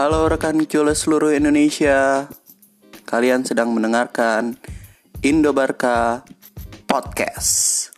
[0.00, 2.24] Halo rekan Cules seluruh Indonesia.
[3.04, 4.56] Kalian sedang mendengarkan
[5.20, 6.24] Indo Barca
[6.88, 7.92] Podcast.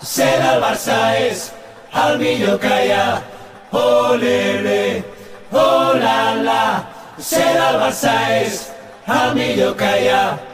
[0.00, 0.96] Ser el Barça
[1.28, 1.52] és
[1.92, 3.20] el millor que hi ha.
[3.68, 5.04] Olele,
[5.52, 6.64] oh la la.
[7.20, 8.72] Ser el Barça és
[9.04, 10.53] el millor que hi ha.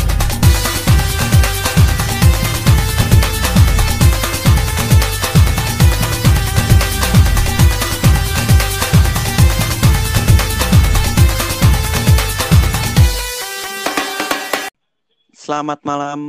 [15.51, 16.19] Selamat malam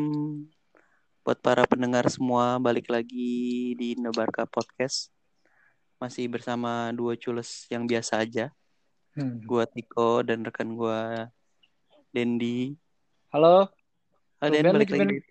[1.22, 2.58] buat para pendengar semua.
[2.58, 5.14] Balik lagi di Indo Barca Podcast.
[6.02, 8.50] Masih bersama dua cules yang biasa aja.
[9.14, 9.38] Hmm.
[9.46, 11.30] Gua Tiko dan rekan gua
[12.10, 12.74] Dendi.
[13.30, 13.70] Halo,
[14.42, 15.00] Ah, Den, Tumben balik lagi.
[15.06, 15.22] cuman-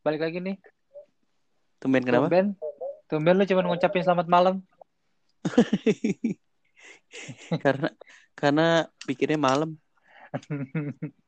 [0.00, 0.56] balik lagi nih.
[1.76, 2.24] Tumben kenapa?
[2.24, 2.46] Tumben,
[3.04, 4.64] tumben lu cuma ngucapin selamat malam.
[7.68, 7.92] karena
[8.32, 9.76] karena pikirnya malam.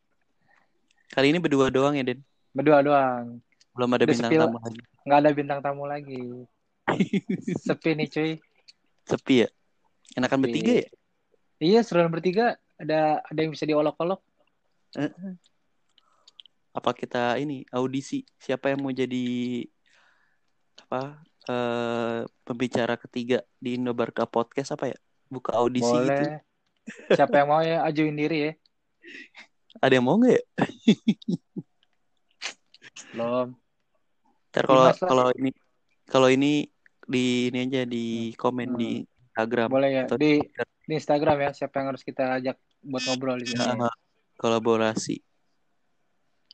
[1.12, 2.24] Kali ini berdua doang ya, Den.
[2.52, 3.40] Berdua doang,
[3.72, 4.40] Belum ada Udah bintang sepil.
[4.44, 4.80] tamu lagi.
[5.02, 6.22] nggak ada bintang tamu lagi.
[7.68, 8.30] Sepi nih cuy.
[9.04, 9.48] Sepi ya?
[10.12, 10.44] Enakan Sepi.
[10.44, 10.86] bertiga ya?
[11.56, 12.56] Iya, seruan bertiga.
[12.76, 14.20] Ada ada yang bisa diolok-olok.
[16.72, 19.24] Apa kita ini audisi siapa yang mau jadi
[20.88, 24.98] apa eh pembicara ketiga di Indo Barca Podcast apa ya?
[25.28, 26.08] Buka audisi gitu.
[26.08, 26.40] Boleh.
[27.14, 28.52] Siapa yang mau ya ajuin diri ya.
[29.80, 30.42] Ada yang mau nggak ya?
[33.12, 33.46] Belum.
[34.52, 35.50] Ntar kalau kalau ini
[36.04, 36.68] kalau ini
[37.08, 38.80] di ini aja di komen Hmm.
[38.80, 38.90] di
[39.32, 40.02] Instagram Boleh ya.
[40.04, 40.40] atau Di
[40.84, 41.50] di Instagram ya.
[41.56, 43.64] Siapa yang harus kita ajak buat ngobrol di sini.
[43.64, 43.88] Nah,
[44.36, 45.16] kolaborasi.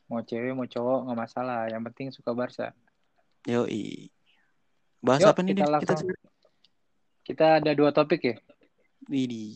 [0.09, 1.67] Mau cewek, mau cowok, nggak masalah.
[1.69, 2.71] Yang penting suka Barca.
[3.45, 4.09] Yoi.
[4.99, 5.65] Bahas Yuk, apa nih kita?
[5.79, 5.95] Kita.
[7.23, 8.35] Kita ada dua topik ya.
[9.07, 9.53] ini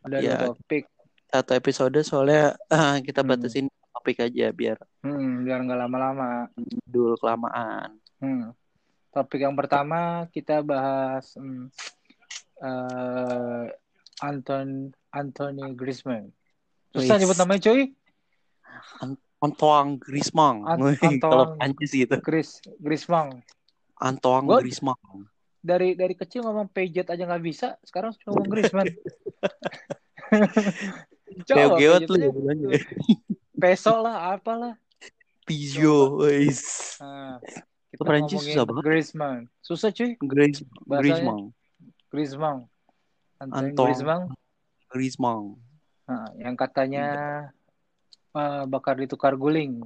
[0.00, 0.32] Ada Ya.
[0.42, 0.88] dua topik.
[1.28, 3.28] Satu episode soalnya ah, kita Hmm.
[3.28, 6.48] batasin topik aja biar Hmm, biar nggak lama-lama.
[6.84, 7.96] dul kelamaan.
[8.18, 8.50] Hmm.
[9.08, 11.66] Topik yang pertama kita bahas hmm,
[12.60, 13.64] eh,
[14.18, 16.28] Anton Anthony Griezmann.
[16.90, 17.80] Susah nyebut namanya cuy.
[19.38, 20.64] Antoine Griezmann.
[20.64, 21.20] An- Wih, Antoine.
[21.22, 22.14] Kalau Prancis gitu.
[22.18, 23.40] Gris Griezmann.
[23.96, 24.98] Antoine Gua- Griezmann.
[25.58, 28.86] Dari dari kecil ngomong Peugeot aja nggak bisa, sekarang sudah ngomong Griezmann.
[31.46, 32.68] Kayak Peugeot lu ya bilangnya.
[33.54, 34.74] Peso lah, apalah.
[35.46, 36.26] Peugeot.
[36.26, 36.94] wis.
[36.98, 37.38] Nah,
[37.90, 38.82] kita Perancis susah banget.
[38.84, 39.38] Griezmann.
[39.60, 41.50] Susah cuy, Griez- Griezmann.
[42.10, 42.58] Griezmann.
[43.38, 43.86] Anton.
[43.86, 44.22] Griezmann.
[44.90, 45.42] Griezmann.
[46.08, 47.06] Nah, yang katanya
[48.32, 49.84] eh, bakar ditukar guling.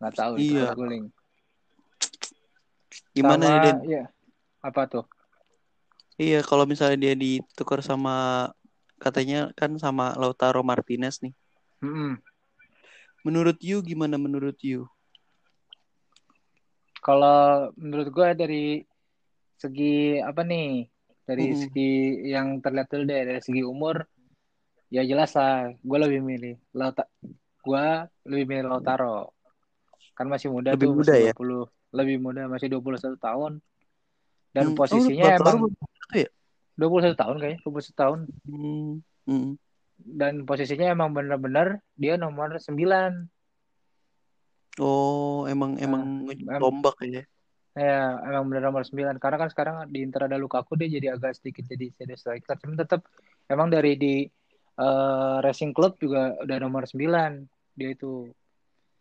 [0.00, 0.44] Nggak tahu Iya.
[0.70, 1.04] ditukar guling.
[3.14, 3.78] Gimana Sama, nih, Den?
[3.86, 4.04] Iya.
[4.60, 5.04] Apa tuh?
[6.14, 8.48] Iya, kalau misalnya dia ditukar sama
[9.04, 11.34] katanya kan sama Lautaro Martinez nih.
[11.84, 12.16] Mm-mm.
[13.26, 14.88] Menurut you gimana menurut you?
[17.04, 18.64] Kalau menurut gue dari
[19.60, 20.88] segi apa nih?
[21.28, 21.60] Dari Mm-mm.
[21.68, 21.92] segi
[22.32, 23.96] yang terlihat dulu deh dari segi umur
[24.92, 27.02] ya jelas lah gue lebih milih Lauta
[27.66, 27.84] gue
[28.30, 29.32] lebih milih Lautaro
[30.14, 31.34] kan masih muda Lebih tuh muda masih ya?
[31.34, 33.52] 20 lebih muda masih 21 tahun
[34.54, 36.28] dan Hmm, posisinya oh, emang baru ya?
[36.74, 38.18] 21 tahun kayaknya 21 tahun.
[38.46, 38.92] Hmm,
[39.30, 39.52] hmm.
[39.94, 43.30] dan posisinya emang benar-benar dia nomor 9
[44.82, 47.22] Oh, emang Nah, emang em- tombak ya.
[47.78, 51.38] ya emang benar nomor 9 karena kan sekarang di Inter ada Lukaku dia jadi agak
[51.38, 52.58] sedikit jadi jadi striker.
[52.58, 53.06] Cuman tetap
[53.46, 54.26] emang dari di
[54.74, 57.46] eh, Racing Club juga udah nomor 9
[57.78, 58.30] dia itu.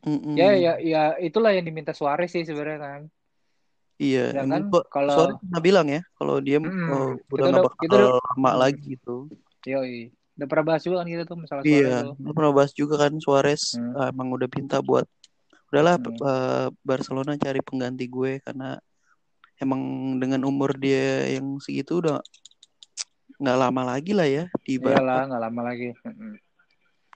[0.03, 0.35] Mm-mm.
[0.35, 3.01] ya ya ya itulah yang diminta Suarez sih sebenarnya kan
[3.95, 6.89] Iya, Ya kan, kalau- Suarez pernah bilang ya kalau dia Mm-mm.
[6.89, 8.59] oh, udah nggak udah- bakal kita udah- lama Mm.
[8.59, 9.15] lagi gitu.
[9.63, 9.99] yoi
[10.33, 13.11] udah pernah bahas juga kan kita tuh masalah Suarez Iya, kita pernah bahas juga kan
[13.17, 13.93] Suarez Hmm.
[13.93, 15.05] ah, emang udah minta buat
[15.69, 16.17] udahlah Hmm.
[16.19, 18.81] eh, Barcelona cari pengganti gue karena
[19.55, 19.81] emang
[20.17, 22.17] dengan umur dia yang segitu udah
[23.35, 24.99] nggak lama lagi lah ya di Barca.
[24.99, 26.33] iyalah nggak lama lagi Mm-mm.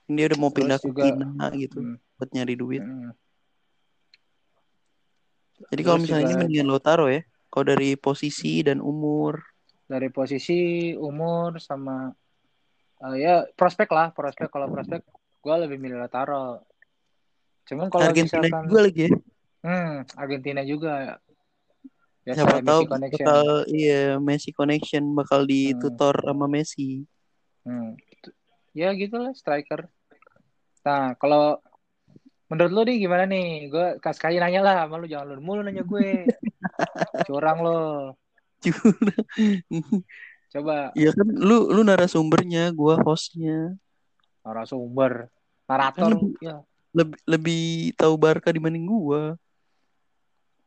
[0.08, 1.96] Dia udah mau Terus pindah ke juga- Cina gitu Mm.
[2.16, 2.80] buat nyari duit.
[2.80, 3.12] Mm-mm.
[5.68, 7.20] Jadi kalau misalnya ini juga- mendingan Lautaro ya.
[7.48, 9.40] Kalau dari posisi dan umur.
[9.88, 12.12] dari posisi umur sama
[13.08, 15.00] eh, ya prospek lah prospek kalau prospek
[15.40, 16.60] gue lebih milih Lautaro
[17.68, 19.10] Cuman kalau Argentina misalkan juga lagi ya.
[19.64, 20.94] hmm, Argentina juga
[22.24, 23.24] biasa Siapa tahu connection.
[23.24, 27.08] bakal iya Messi connection bakal ditutor sama Messi.
[27.64, 27.96] Hmm.
[28.76, 29.88] Ya gitu lah striker.
[30.84, 31.60] Nah, kalau
[32.48, 33.68] menurut lu nih gimana nih?
[33.68, 36.26] Gue sekali nanya lah sama lu jangan lu mulu nanya gue.
[37.28, 37.80] Curang lo.
[40.48, 43.76] Coba Iya kan lu lu narasumbernya, gua hostnya.
[44.42, 45.28] narasumber,
[45.68, 46.08] narator.
[46.08, 46.56] Kan lebih- Ya,
[46.96, 47.62] Lebih lebih
[47.94, 49.36] tahu Barca dibanding gua.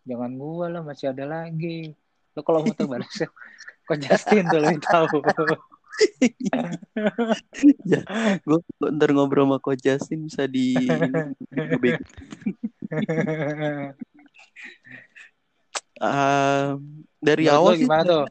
[0.01, 1.93] jangan gua lah masih ada lagi.
[2.33, 3.09] Lu kalau mau tahu balas
[3.89, 5.17] kok Justin tuh lebih tahu.
[7.85, 8.01] Ya,
[8.43, 8.57] gua
[8.91, 10.75] ntar ngobrol sama Coach Justin bisa di
[16.01, 16.75] Ah,
[17.21, 18.25] dari Menurut awal sih gimana tuh?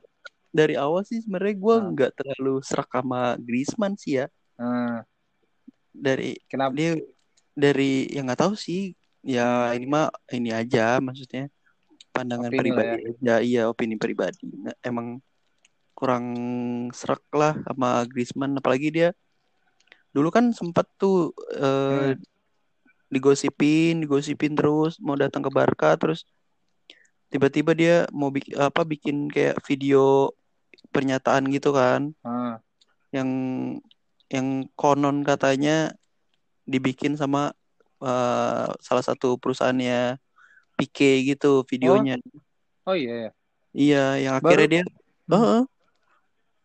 [0.51, 1.87] dari awal sih sebenarnya gua Ah.
[1.89, 4.27] nggak terlalu serak sama Griezmann sih ya.
[4.59, 5.07] Hmm,
[5.91, 6.75] Dari kenapa?
[6.75, 6.99] dia
[7.55, 11.51] dari yang nggak tahu sih ya ini mah ini aja maksudnya
[12.11, 14.49] pandangan Opini pribadi aja iya opini pribadi
[14.81, 15.21] emang
[16.01, 16.25] kurang
[16.97, 18.57] serak lah sama Griezmann.
[18.57, 19.09] Apalagi dia
[20.17, 22.17] dulu kan sempat tuh eh,
[23.13, 26.25] digosipin digosipin terus mau datang ke Barca terus
[27.31, 30.33] tiba-tiba dia mau bikin apa bikin kayak video
[30.91, 32.11] pernyataan gitu kan.
[32.25, 32.59] Ah,
[33.13, 33.29] yang
[34.33, 35.93] yang konon katanya
[36.67, 37.53] dibikin sama
[38.03, 40.17] eh, salah satu perusahaannya
[40.81, 42.17] Pique gitu videonya.
[42.89, 42.97] oh.
[42.97, 43.31] Iya ya.
[43.71, 44.85] Iya, yang akhirnya Baru- dia
[45.31, 45.63] Heeh,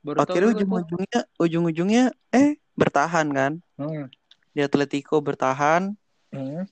[0.06, 3.52] Baru akhirnya ujung-ujungnya ujung-ujungnya eh bertahan kan.
[3.74, 4.06] Hmm,
[4.54, 5.98] Di Atletico bertahan.
[6.30, 6.70] hmm.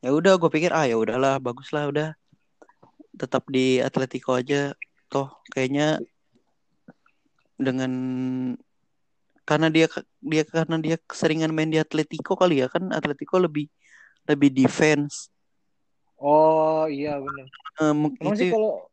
[0.00, 2.10] Ya udah gue pikir ah ya udahlah bagus lah udah.
[3.14, 4.74] Tetap di Atletico aja
[5.06, 6.02] toh kayaknya
[7.60, 7.92] dengan
[9.44, 9.86] karena dia
[10.22, 13.66] dia karena dia keseringan main di Atletico kali ya kan Atletico lebih
[14.24, 15.28] lebih defense
[16.20, 17.48] Oh iya benar.
[17.80, 18.84] Eh, mung- Emang sih kalau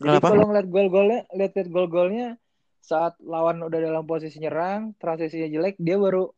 [0.00, 0.28] jadi Kenapa?
[0.28, 2.26] kalau ngeliat gol-golnya, lihat-lihat gol-golnya
[2.84, 6.30] saat lawan udah dalam posisi nyerang, transisinya jelek, dia baru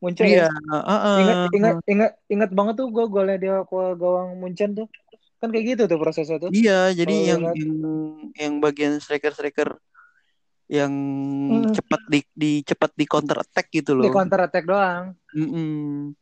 [0.00, 0.50] muncul iya ya.
[0.50, 1.18] heeh.
[1.20, 4.86] Ingat ingat ingat ingat banget tuh gol golnya dia ke gawang Munchen tuh.
[5.40, 6.52] Kan kayak gitu tuh prosesnya tuh.
[6.52, 7.72] Iya, jadi yang yang
[8.36, 9.80] yang bagian striker-striker
[10.70, 10.92] yang
[11.50, 11.66] Hmm.
[11.74, 14.06] cepat di, di cepat di counter attack gitu loh.
[14.06, 15.18] Di counter attack doang.
[15.34, 16.14] Mm-mm.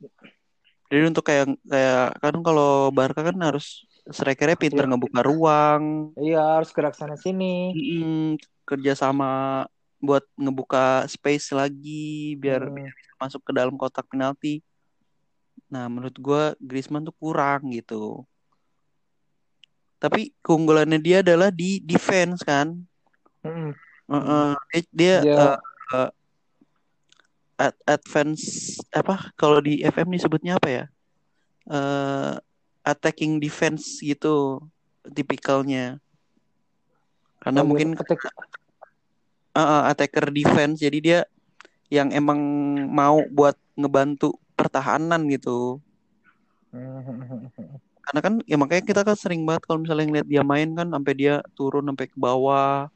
[0.88, 4.90] Jadi untuk kayak kayak kan kalau Barca kan harus strikernya pinter Iya.
[4.90, 5.84] ngebuka ruang,
[6.16, 7.72] Iya, harus gerak sana sini.
[7.76, 8.40] Mm-mm.
[8.64, 9.64] kerja sama
[9.98, 12.88] buat ngebuka space lagi biar Hmm.
[13.18, 14.60] masuk ke dalam kotak penalti.
[15.68, 18.24] Nah, menurut gua Griezmann tuh kurang gitu.
[19.98, 22.78] Tapi keunggulannya dia adalah di defense kan.
[23.42, 23.74] Mm-mm.
[24.08, 24.50] Heeh.
[24.70, 25.58] Dia, dia Dia eh,
[25.98, 26.10] eh,
[27.58, 30.84] ad- advance apa kalau di FM disebutnya apa ya?
[31.68, 32.34] Eh
[32.88, 34.64] attacking defense gitu
[35.04, 36.00] tipikalnya.
[37.38, 38.34] Karena bagian mungkin attack-
[39.54, 41.20] eh, attacker defense jadi dia
[41.88, 42.40] yang emang
[42.88, 45.80] mau buat ngebantu pertahanan gitu.
[48.08, 51.12] Karena kan ya makanya kita kan sering banget kalau misalnya ngeliat dia main kan sampai
[51.12, 52.88] dia turun sampai ke bawah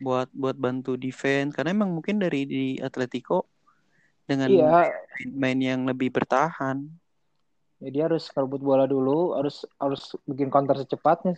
[0.00, 3.48] buat buat bantu defense karena emang mungkin dari di Atletico
[4.28, 4.92] dengan Iya,
[5.32, 6.84] main yang lebih bertahan.
[7.80, 11.34] Ya dia harus merebut bola dulu, harus harus bikin counter secepatnya.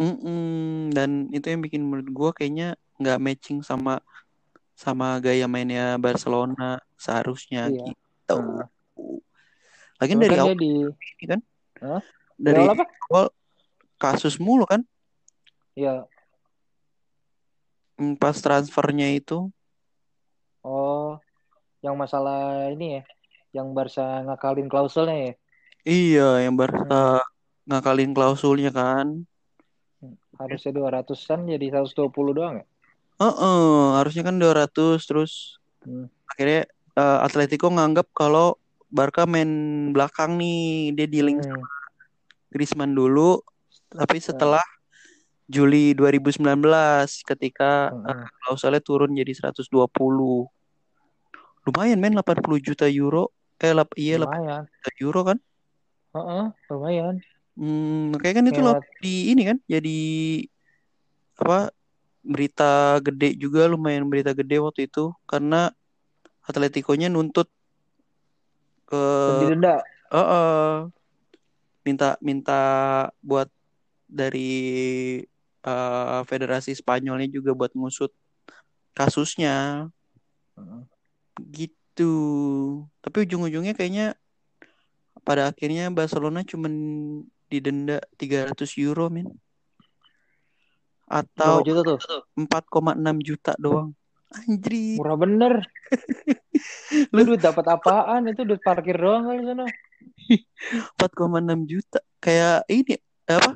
[0.00, 0.88] Mm-mm.
[0.94, 4.00] Dan itu yang bikin menurut gua kayaknya nggak matching sama
[4.72, 7.92] sama gaya mainnya Barcelona seharusnya Iya.
[7.92, 8.36] gitu.
[8.40, 8.68] Nah.
[10.00, 11.40] Lagian Cuma dari kan awal di ini kan,
[11.84, 12.02] Hah?
[12.40, 12.84] dari awal apa?
[13.12, 13.26] awal
[14.00, 14.80] kasus mulu kan,
[15.76, 16.08] Iya.
[18.00, 19.52] Hmm, pas transfernya itu.
[20.64, 21.20] Oh,
[21.84, 23.02] yang masalah ini ya,
[23.60, 25.32] yang Barca ngakalin klausulnya ya.
[25.84, 27.24] Iya, yang Barca
[27.64, 29.24] ngakalin klausulnya kan.
[30.36, 32.66] Harusnya 200-an jadi 120 doang ya.
[33.20, 35.32] Heeh, harusnya kan 200 terus
[35.80, 36.12] Hmm.
[36.28, 38.60] akhirnya eh, Atletico nganggap kalau
[38.90, 39.48] Barca main
[39.92, 41.64] belakang nih, dia dealing Hmm.
[42.50, 43.40] Griezmann dulu,
[43.88, 44.60] tapi setelah
[45.46, 46.42] Juli 2019
[47.22, 48.04] ketika Hmm.
[48.06, 50.50] eh, klausulnya turun jadi 120.
[51.62, 53.30] Lumayan men 80 juta euro.
[53.56, 54.62] Eh lap, iya 80 Lumayan.
[54.66, 55.38] juta euro kan.
[56.10, 57.16] Heeh, lumayan.
[57.54, 60.00] Hmm, makanya kan itu Kayak- loh di ini kan jadi
[61.36, 61.58] apa
[62.20, 65.72] berita gede juga lumayan berita gede waktu itu karena
[66.44, 67.48] Atletico-nya nuntut
[68.86, 69.74] ke Dan didenda.
[70.10, 70.90] Heeh.
[71.80, 72.60] minta minta
[73.22, 73.48] buat
[74.10, 74.52] dari
[75.62, 78.10] eh, Federasi Spanyolnya juga buat ngusut
[78.92, 79.88] kasusnya
[80.58, 80.80] Heeh.
[81.52, 82.12] gitu.
[83.00, 84.12] Tapi ujung-ujungnya kayaknya
[85.30, 86.74] pada akhirnya Barcelona cuman
[87.46, 89.30] didenda 300 euro min
[91.06, 92.26] atau juta tuh?
[92.34, 93.94] 4,6 juta doang
[94.34, 95.54] anjir Murah bener.
[97.14, 98.26] Lu duit dapat apaan?
[98.26, 99.70] Itu duit parkir doang kali sana.
[100.98, 102.98] 4,6 juta kayak ini
[103.30, 103.54] apa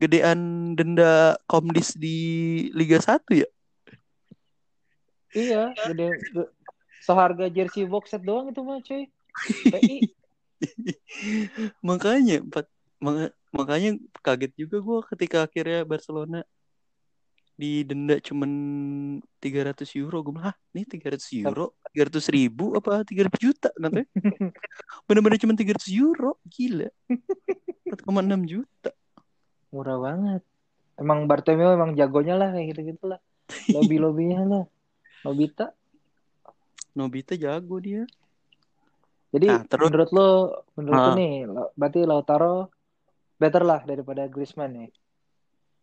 [0.00, 2.16] gedean denda komdis di
[2.72, 3.48] Liga 1 ya
[5.36, 6.52] Iya, gede, ge-
[7.04, 9.04] seharga jersey box set doang itu mah cuy.
[9.68, 10.00] PI.
[11.88, 13.90] makanya empat maka- makanya
[14.24, 16.40] kaget juga gua ketika akhirnya Barcelona
[17.56, 18.50] didenda cuman
[19.40, 24.04] 300 euro gue bilang nih 300 euro 300 ribu apa 300 juta katanya
[25.08, 26.92] bener-bener cuma 300 euro gila
[27.88, 28.92] 4,6 juta
[29.76, 30.42] Murah banget.
[30.96, 33.20] Emang Bartomeu emang jagonya lah kayak gitu-gitu lah.
[33.76, 34.64] Lobby-lobbynya lah.
[35.26, 35.74] Nobita.
[36.96, 38.08] Nobita jago dia
[39.36, 40.28] Jadi Nah, terus- menurut lo,
[40.74, 41.14] menurut lo Ah.
[41.14, 42.72] nih, lo- berarti Lautaro
[43.36, 44.88] better lah daripada Griezmann nih.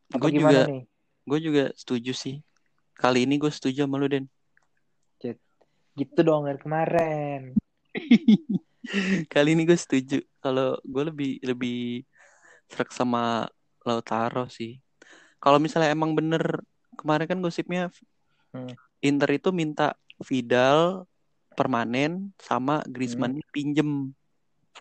[0.09, 0.83] Apa gue juga nih?
[1.23, 2.35] gue juga setuju sih
[2.93, 4.25] kali ini gue setuju sama lu Den
[5.93, 7.53] Gitu dong dari kemarin.
[9.29, 12.01] kali ini gue setuju kalau gue lebih lebih
[12.65, 13.45] serak sama
[13.85, 14.81] Lautaro sih
[15.37, 16.65] kalau misalnya emang bener
[16.97, 17.93] kemarin kan gosipnya
[18.49, 18.69] Hmm.
[18.99, 21.05] Inter itu minta Vidal
[21.53, 24.11] permanen sama Griezmann pinjem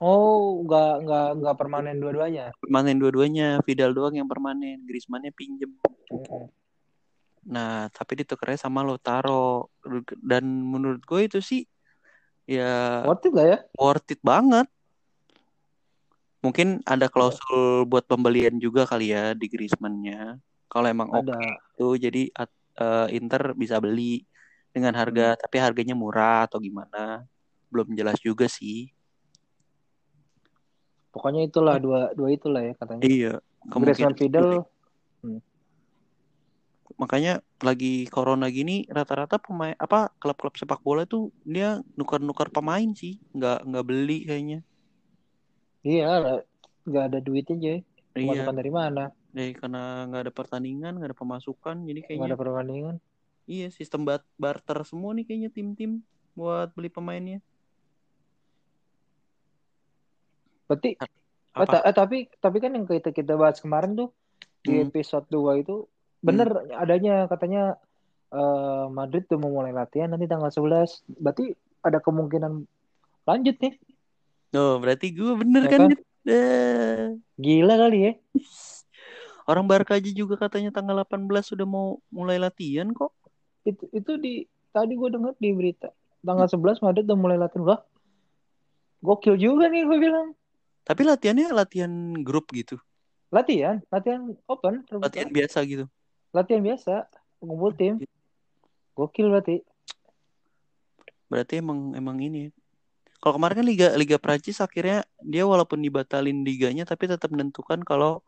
[0.01, 2.51] Oh, nggak nggak nggak permanen dua-duanya.
[2.59, 5.71] permanen dua-duanya Vidal doang yang permanen Griezmannnya pinjem
[7.43, 9.67] nah tapi ditukernya sama Lautaro
[10.23, 11.67] dan menurut gue itu sih
[12.47, 13.59] ya Worth it gak ya?
[13.75, 14.67] worth it banget.
[16.43, 20.43] Mungkin ada klausul buat pembelian juga kali ya di Griezmann-nya.
[20.67, 21.39] Kalau emang oke Ada.
[21.79, 24.27] tuh jadi at- eh, Inter bisa beli
[24.73, 27.29] dengan harga tapi harganya murah atau gimana.
[27.69, 28.93] Belum jelas juga sih.
[31.13, 33.03] Pokoknya itulah dua dua itulah ya katanya.
[33.05, 33.33] Iya,
[33.69, 34.65] kemungkinan Vidal
[37.03, 43.19] makanya lagi corona gini rata-rata pemain apa klub-klub sepak bola tuh dia nukar-nukar pemain sih,
[43.33, 44.61] nggak nggak beli kayaknya.
[45.83, 46.43] iya
[46.87, 47.73] nggak ada duitnya aja.
[47.73, 47.83] Iya,
[48.15, 49.05] Pemasukan dari mana?
[49.33, 52.97] deh karena nggak ada pertandingan, nggak ada pemasukan, jadi Nggak kayaknya ada pertandingan.
[53.53, 54.09] Iya, sistem
[54.41, 56.01] barter semua nih kayaknya tim-tim
[56.33, 57.45] buat beli pemainnya.
[60.65, 61.09] Berarti eh,
[61.53, 61.69] Apa?
[61.69, 64.09] ta- eh, tapi tapi kan yang kita kita bahas kemarin tuh
[64.65, 64.89] di Hmm.
[64.89, 65.85] episode 2 itu
[66.25, 66.49] bener
[66.81, 67.77] adanya katanya
[68.33, 71.05] eh, Madrid tuh mau mulai latihan nanti tanggal 11.
[71.21, 71.53] Berarti
[71.85, 72.65] ada kemungkinan
[73.29, 73.75] lanjut nih.
[74.57, 75.81] Oh, berarti gue bener Ya kan?
[75.93, 76.01] kan?
[76.25, 78.13] Eh, Gila kali ya.
[79.45, 83.13] orang Barca aja juga katanya tanggal 18 sudah mau mulai latihan kok.
[83.63, 84.35] Itu itu di
[84.73, 85.93] tadi gue dengar di berita
[86.23, 87.67] tanggal 11 Madrid udah mulai latihan.
[87.67, 87.81] Wah.
[89.03, 90.31] Gokil juga nih gue bilang.
[90.87, 91.91] Tapi latihannya latihan
[92.23, 92.79] grup gitu.
[93.35, 95.11] Latihan, latihan open, terbuka.
[95.11, 95.87] Latihan biasa gitu.
[96.33, 97.13] latihan biasa,
[97.45, 98.01] ngumpul tim.
[98.97, 99.61] Gokil berarti.
[101.29, 102.49] Berarti emang emang ini.
[103.21, 108.25] Kalau kemarin kan Liga Liga Prancis akhirnya dia walaupun dibatalin liganya tapi tetap menentukan kalau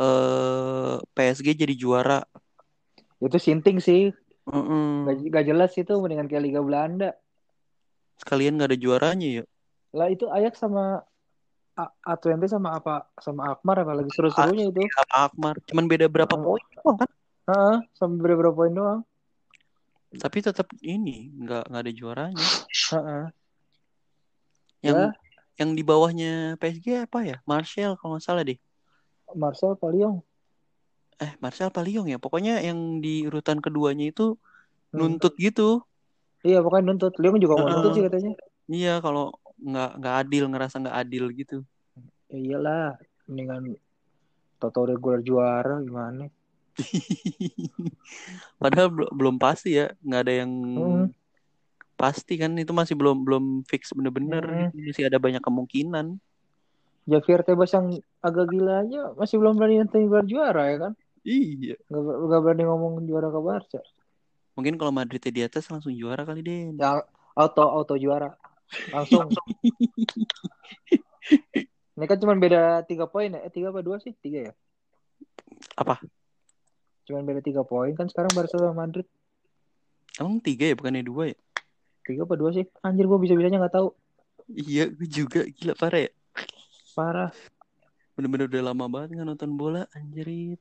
[0.00, 2.24] eh PSG jadi juara.
[3.20, 4.16] Itu sinting sih.
[4.48, 5.04] Mm-mm.
[5.04, 7.10] Gak, gak jelas itu mendingan kayak Liga Belanda.
[8.20, 9.44] Sekalian nggak ada juaranya ya.
[9.96, 11.02] Lah itu Ajax sama
[11.74, 14.84] A- A20 sama apa sama Akmar apa lagi seru-serunya itu.
[14.92, 15.54] Sama Akmar.
[15.64, 16.54] Cuman beda berapa Oh.
[16.54, 17.10] poin doang kan?
[17.48, 19.00] Heeh, sama beberapa poin doang.
[20.10, 22.46] Tapi tetap ini nggak nggak ada juaranya.
[22.92, 23.24] Heeh.
[24.80, 25.08] Yang Ya.
[25.60, 27.36] yang di bawahnya PSG apa ya?
[27.44, 28.58] Martial kalau nggak salah deh.
[29.32, 30.20] Marcel Paliong.
[31.20, 32.16] Eh Martial apa Lyon ya?
[32.16, 34.40] Pokoknya yang di urutan keduanya itu
[34.90, 35.20] Hmm.
[35.20, 35.84] nuntut gitu.
[36.42, 37.12] Iya pokoknya nuntut.
[37.20, 37.74] Lyon juga mau Heeh.
[37.76, 38.32] nuntut sih katanya.
[38.66, 41.56] Iya kalau nggak nggak adil ngerasa nggak adil gitu.
[42.32, 42.86] Ya iyalah,
[43.28, 43.76] mendingan
[44.56, 46.26] Toto regular juara gimana?
[48.62, 51.06] Padahal bel- belum pasti ya, nggak ada yang Hmm.
[52.00, 54.72] pasti kan itu masih belum belum fix bener-bener Hmm.
[54.72, 56.16] masih ada banyak kemungkinan.
[57.04, 60.92] Javier Tebas yang agak gila aja masih belum berani nanti gelar juara ya kan?
[61.24, 61.76] Iya.
[61.88, 63.80] Gak, gak berani ngomong juara ke Barca.
[64.56, 66.74] Mungkin kalau Madridnya di atas langsung juara kali deh.
[66.76, 67.04] Ya
[67.36, 68.36] auto auto juara
[68.92, 69.28] langsung.
[72.00, 73.40] Ini kan cuma beda tiga poin ya?
[73.44, 74.16] Eh tiga apa dua sih?
[74.24, 74.52] Tiga ya?
[75.76, 76.00] Apa?
[77.04, 79.04] Cuman beda tiga poin kan sekarang Barca sama Madrid.
[80.16, 81.38] Emang tiga ya bukannya dua ya?
[82.04, 82.64] Tiga apa dua sih?
[82.80, 83.92] Anjir gue bisa-bisanya nggak tahu.
[84.50, 86.10] Iya, gue juga gila parah ya.
[86.96, 87.30] Parah.
[88.16, 90.60] Bener-bener udah lama banget nggak nonton bola, anjrit.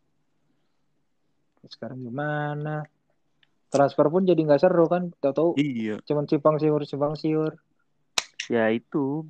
[1.67, 2.87] Sekarang gimana?
[3.67, 5.11] Transfer pun jadi nggak seru kan?
[5.19, 5.99] Tahu-tahu Iya.
[6.07, 7.59] cuman simpang siur simpang siur.
[8.47, 9.27] Ya itu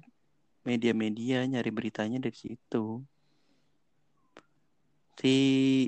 [0.63, 3.03] media-media nyari beritanya dari situ.
[5.19, 5.35] Si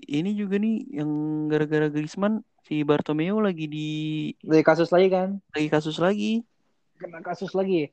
[0.03, 1.07] ini juga nih yang
[1.48, 3.89] gara-gara Griezmann si Bartomeu lagi di
[4.43, 5.39] Dari kasus lagi kan?
[5.55, 6.43] lagi kasus lagi.
[7.00, 7.88] Kena kasus lagi.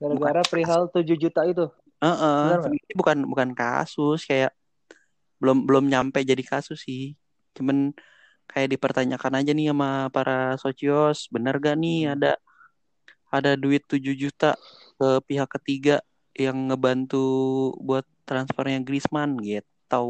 [0.00, 1.68] Gara-gara perihal 7 juta itu.
[2.00, 2.72] Benar nggak?
[2.72, 4.56] ini bukan bukan kasus kayak
[5.36, 7.12] belum belum nyampe jadi kasus sih.
[7.56, 7.96] Cuman
[8.46, 12.14] kayak dipertanyakan aja nih sama para socios, benar gak nih Hmm.
[12.20, 12.32] ada
[13.32, 14.54] ada duit 7 juta
[14.96, 16.00] ke pihak ketiga
[16.36, 17.16] yang ngebantu
[17.80, 20.04] buat transfernya Griezmann gitu.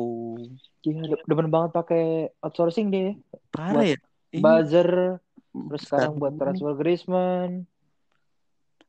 [0.86, 3.14] De- demen banget pakai outsourcing dia.
[3.50, 3.98] Parah Buat ya.
[4.36, 4.90] Ini Buzzer,
[5.50, 7.64] terus sekarang buat transfer Griezmann.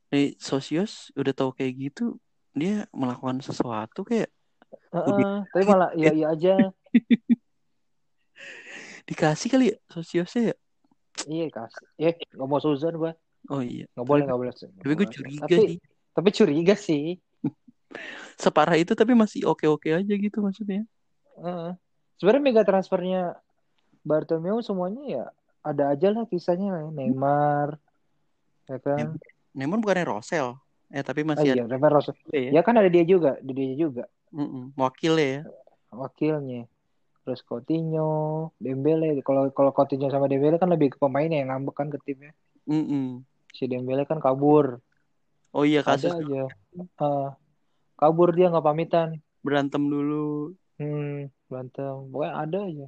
[0.08, 2.16] nih socios udah tahu kayak gitu,
[2.56, 4.32] dia melakukan sesuatu kayak
[4.88, 6.54] Heeh, tapi malah iya iya aja.
[9.08, 10.56] dikasih kali ya sosiosnya ya.
[11.26, 11.86] Iya kasih.
[11.98, 13.12] Eh, nggak mau Suzan gua.
[13.48, 13.88] Oh iya.
[13.96, 14.52] Nggak boleh, nggak boleh.
[14.54, 15.76] Tapi gue curiga tapi, sih.
[16.12, 17.04] Tapi curiga sih.
[18.42, 20.84] Separah itu tapi masih oke-oke aja gitu maksudnya.
[21.40, 21.72] Heeh.
[22.20, 23.38] Sebenarnya mega transfernya
[24.04, 25.24] Bartomeu semuanya ya
[25.62, 27.76] ada aja lah kisahnya Neymar,
[28.66, 29.18] ya kan?
[29.52, 30.54] Neymar bukannya Rosel.
[30.88, 32.14] Eh tapi masih iya, ada Neymar Rose.
[32.14, 32.50] juga ya.
[32.58, 34.76] Ya kan ada dia juga, ada dia juga Mm-mm.
[34.76, 35.42] Wakilnya ya.
[35.88, 36.68] wakilnya.
[37.28, 38.08] Terus Coutinho,
[38.56, 39.20] Dembele.
[39.20, 42.32] Kalau kalau Coutinho sama Dembele kan lebih ke pemainnya yang ngambek kan ke timnya.
[42.64, 43.20] Mm-mm.
[43.52, 44.80] Si Dembele kan kabur.
[45.52, 46.48] Oh iya Ada kasus aja.
[46.96, 47.36] Ah,
[48.00, 49.20] kabur dia nggak pamitan.
[49.44, 50.56] berantem dulu.
[50.80, 52.08] Hmm, berantem.
[52.08, 52.86] Pokoknya ada aja.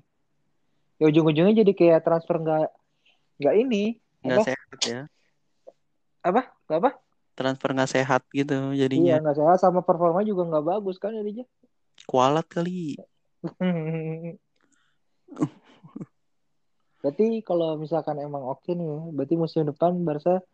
[0.96, 2.72] Ya ujung-ujungnya jadi kayak transfer nggak
[3.44, 4.00] nggak ini.
[4.24, 5.00] Nggak sehat ya.
[6.24, 6.48] Apa?
[6.64, 6.90] Nggak apa?
[7.36, 9.20] Transfer nggak sehat gitu Iya, jadinya.
[9.20, 11.44] nggak sehat sama performa juga nggak bagus kan jadinya.
[12.08, 12.96] Kualat kali.
[17.00, 20.44] Berarti kalau misalkan emang oke nih, ya, berarti musim depan Barca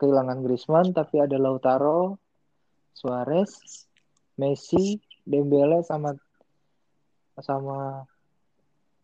[0.00, 2.16] kehilangan Griezmann tapi ada Lautaro,
[2.96, 3.52] Suarez,
[4.40, 6.16] Messi, Dembele sama
[7.44, 8.08] sama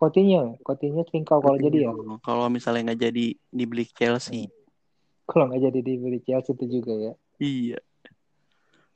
[0.01, 0.57] Coutinho.
[0.64, 1.93] Coutinho tingkau kalau jadi ya.
[2.25, 4.49] Kalau misalnya nggak jadi dibeli Chelsea.
[5.29, 7.12] Kalau nggak jadi dibeli Chelsea itu juga ya.
[7.37, 7.79] Iya.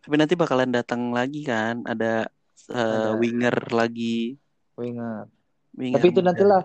[0.01, 1.85] Tapi nanti bakalan datang lagi kan.
[1.85, 2.33] Ada,
[2.71, 3.19] Ada.
[3.19, 4.39] winger lagi.
[4.79, 5.29] Winger.
[5.75, 6.29] Winger Tapi itu muda.
[6.33, 6.63] nantilah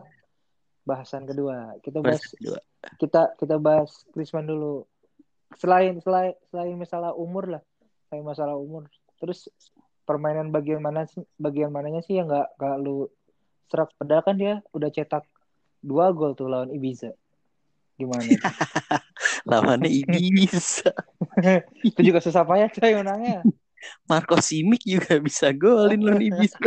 [0.87, 1.77] bahasan kedua.
[1.83, 2.59] Kita bahas kedua.
[2.97, 4.85] kita kita bahas Griezmann dulu.
[5.57, 7.63] Selain selain selain masalah umur lah,
[8.09, 8.85] selain masalah umur.
[9.17, 9.49] Terus
[10.05, 13.05] permainan bagian mana sih bagian mananya sih yang nggak nggak lu
[13.69, 15.21] serak padahal kan dia udah cetak
[15.85, 17.13] dua gol tuh lawan Ibiza.
[17.99, 18.25] Gimana?
[19.49, 20.91] Lawannya Ibiza.
[21.87, 23.45] itu juga susah payah coy menangnya.
[24.05, 26.59] Marco Simic juga bisa golin lawan Ibiza.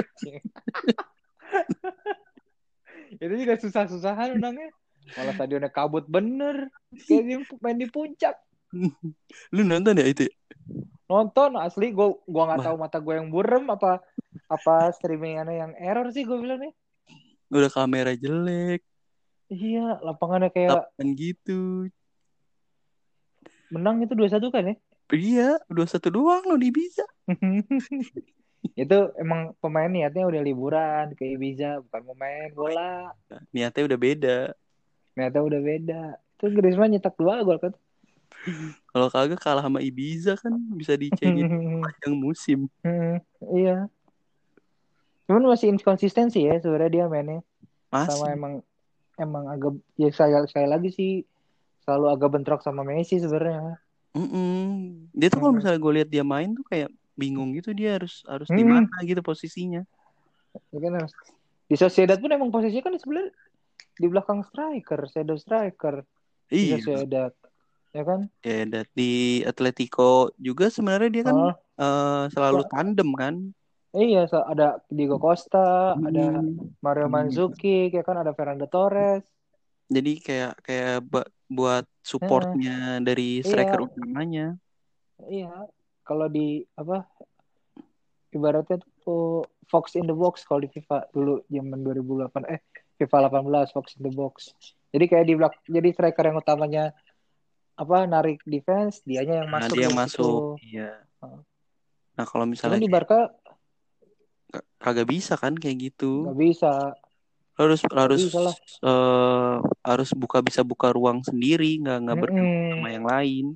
[3.16, 4.70] itu juga susah-susahan menangnya.
[5.14, 6.70] Malah stadionnya kabut bener.
[7.04, 8.38] Kayak main di puncak.
[9.52, 10.26] Lu nonton ya itu?
[10.26, 10.34] ya?
[11.12, 14.00] nonton asli gua gua nggak tahu mata gue yang burem apa
[14.48, 16.72] apa streamingannya yang error sih gue bilang nih
[17.52, 18.80] Udah kamera jelek.
[19.52, 21.84] iya lapangannya kayak Lapangan gitu.
[23.68, 24.74] menang itu dua satu kan ya
[25.12, 27.04] Iya, dua satu doang lo di Ibiza.
[28.72, 33.10] itu emang pemain niatnya udah liburan ke Ibiza bukan mau main bola
[33.50, 34.38] Niatnya udah beda.
[35.12, 36.02] niatnya udah beda
[36.38, 37.74] itu Griezmann nyetak dua gol kan
[38.88, 41.46] Kalau kagak kalah sama Ibiza kan bisa dicengin
[41.84, 42.70] panjang musim.
[42.80, 43.18] Hmm,
[43.52, 43.90] iya
[45.26, 47.42] cuman masih inkonsistensi ya sebenarnya dia mainnya
[47.90, 48.30] sama Masih.
[48.32, 48.52] emang
[49.18, 51.10] emang agak ya saya sekali lagi sih
[51.82, 53.74] selalu agak bentrok sama Messi sebenarnya
[54.12, 55.08] Mm-mm.
[55.16, 55.58] Dia tuh kalau Hmm.
[55.60, 58.84] misalnya gue lihat dia main tuh kayak bingung gitu dia harus harus di Hmm.
[58.84, 59.84] mana gitu posisinya.
[60.72, 61.16] Ya kan harus-
[61.68, 63.32] di Sociedad pun emang posisinya kan sebenarnya
[63.96, 66.04] di belakang striker, shadow striker
[66.48, 66.76] di Iya.
[66.80, 67.32] Sociedad.
[67.92, 68.20] Ya kan?
[68.40, 73.34] Ya, dan di Atletico juga sebenarnya dia kan Oh, eh, selalu tandem kan.
[73.92, 76.72] iya, ada Diego Costa, ada Hmm.
[76.80, 77.12] Mario Hmm.
[77.12, 79.24] Mandzukic, ya kan ada Fernando Torres.
[79.92, 81.04] Jadi kayak kayak
[81.46, 83.86] buat supportnya dari striker Iya.
[83.86, 84.46] utamanya.
[85.22, 85.52] Iya,
[86.02, 87.04] kalau di apa
[88.30, 92.60] ibaratnya tuh Fox in the box kalau di FIFA dulu zaman 2008 eh
[92.96, 94.56] FIFA 18 Fox in the box.
[94.88, 96.84] Jadi kayak di belak jadi striker yang utamanya
[97.72, 100.56] apa narik defense, dianya yang Nah, masuk dia yang masuk.
[100.58, 100.76] situ.
[100.76, 100.90] Iya.
[102.12, 103.32] Nah, kalau Cuman misalnya di Barca
[104.76, 106.28] kagak bisa kan kayak gitu.
[106.28, 106.92] nggak bisa.
[107.52, 108.22] Harus harus
[108.82, 112.70] eh, harus buka bisa buka ruang sendiri, nggak nggak berdua Mm-mm.
[112.74, 113.46] sama yang lain.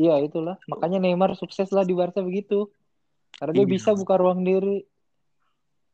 [0.00, 0.56] Iya itulah.
[0.64, 2.72] Makanya Neymar sukses lah di Barca begitu.
[3.36, 3.72] Karena dia Iya.
[3.76, 4.84] bisa buka ruang diri.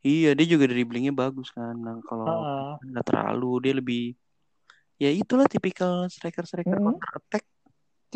[0.07, 1.75] Iya, dia juga dribblingnya bagus kan.
[1.75, 2.47] Nah, kalau
[2.79, 4.05] nggak terlalu dia lebih
[4.97, 6.95] ya itulah tipikal striker-striker Mm-mm.
[6.95, 7.45] counter attack.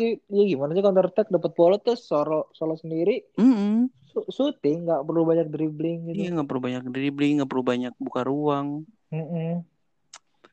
[0.01, 3.85] Sih ya gimana sih counter attack dapat bola terus solo solo sendiri Mm-mm.
[4.09, 7.93] su- shooting nggak perlu banyak dribbling gitu Iya nggak perlu banyak dribbling, nggak perlu banyak
[7.95, 8.67] buka ruang.
[9.13, 9.61] Mm-mm.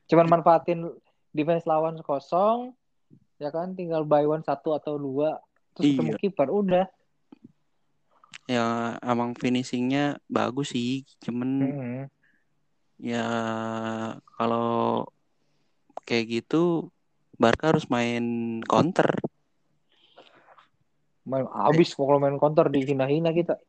[0.05, 0.85] cuman manfaatin
[1.29, 2.73] defense lawan kosong
[3.37, 5.37] ya kan tinggal buy one satu atau dua
[5.73, 5.93] terus Iya.
[5.97, 6.85] ketemu kiper udah
[8.45, 11.99] Ya emang finishingnya bagus sih, cuman Mm-mm.
[12.97, 13.25] ya
[14.33, 15.05] kalau
[16.01, 16.89] kayak gitu
[17.37, 18.25] Barca harus main
[18.65, 19.21] counter.
[21.29, 23.55] Main abis kalau main counter dihina-hina kita.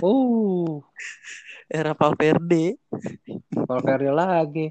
[0.00, 0.80] Uh.
[1.68, 2.80] Era Valverde.
[3.52, 4.66] Valverde lagi.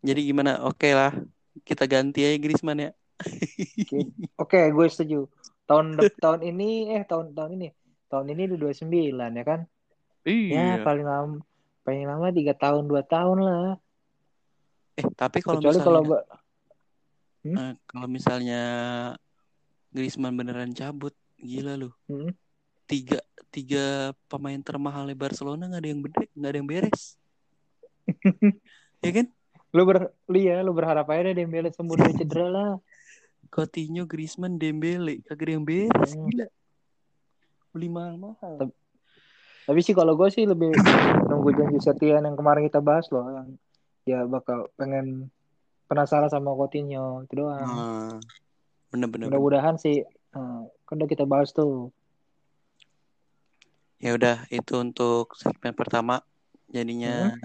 [0.00, 0.64] Jadi gimana?
[0.64, 1.12] Oke lah,
[1.66, 2.90] kita ganti aja Griezmann ya.
[4.40, 4.60] oke.
[4.72, 5.28] Gue setuju.
[5.68, 7.68] Tahun tahun ini eh tahun tahun ini.
[8.08, 9.60] Tahun ini udah 29 ya kan?
[10.24, 10.84] Ya Iya.
[10.84, 11.36] paling lama
[11.84, 13.70] paling lama tiga tahun dua tahun lah.
[14.96, 16.02] Eh tapi kalau kecuali misalnya kalau
[17.42, 18.62] ba- eh, kalau misalnya
[19.90, 21.90] Griezmann beneran cabut, gila lu.
[22.06, 22.30] Hmm.
[22.84, 23.84] Tiga tiga
[24.26, 27.02] pemain termahal Barcelona nggak ada yang bede, nggak ada yang beres.
[29.04, 29.26] ya kan?
[29.70, 32.70] lu ber lu ya lu berharap aja deh Dembele sembuh dari cedera lah
[33.50, 36.26] Coutinho, Griezmann, Dembele, kagak ada yang beres, Hmm.
[36.26, 36.46] gila.
[37.70, 38.54] Beli mahal-mahal.
[38.58, 38.78] Tapi-
[39.66, 40.74] tapi sih kalau gue sih lebih
[41.26, 43.48] nunggu janji Setien yang kemarin kita bahas loh yang
[44.02, 45.30] ya bakal pengen
[45.90, 48.14] penasaran sama Coutinho itu doang Nah,
[48.88, 49.26] bener-bener.
[49.26, 51.90] mudah-mudahan sih eh, kan udah kita bahas tuh
[54.00, 56.24] Ya udah, itu untuk segmen pertama.
[56.66, 57.36] Jadinya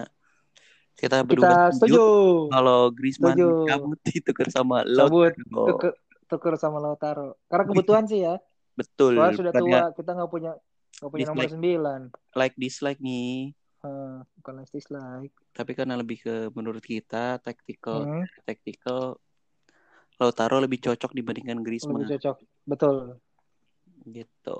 [0.96, 2.00] kita kita berdua setuju
[2.48, 3.68] kalau Griezmann Setuju.
[3.68, 5.36] cabut ditukar sama Lautaro.
[5.68, 5.92] tuker,
[6.24, 8.40] tuker sama Lautaro karena kebutuhan sih ya
[8.72, 9.20] Betul.
[9.20, 10.52] soalnya sudah tua kita nggak punya
[10.96, 11.52] nggak punya nomor Dislike.
[11.52, 12.00] sembilan
[12.32, 13.52] like dislike nih.
[13.86, 14.74] Eh, bukan last
[15.54, 19.16] Tapi karena lebih ke menurut kita tactical Hmm, tactical
[20.16, 22.96] Lautaro lebih cocok dibandingkan Griezmann lebih cocok betul
[24.06, 24.58] gitu.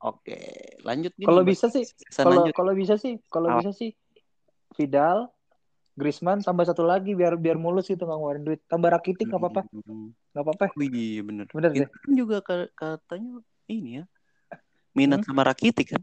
[0.00, 0.38] Oke,
[0.86, 3.90] lanjut kalau bisa sih kalau kalau bisa sih kalau bisa sih
[4.78, 5.28] Vidal
[5.98, 9.62] Griezmann tambah satu lagi biar biar mulus gitu nggak ngeluarin duit tambah Rakitic nggak apa-apa
[9.70, 10.08] Hmm.
[10.32, 11.46] nggak apa-apa Oh iya bener.
[11.50, 11.88] Bener deh.
[11.90, 14.04] Kan juga ka- katanya ini ya.
[14.94, 15.26] Minat Hmm?
[15.26, 16.02] sama Rakitic kan.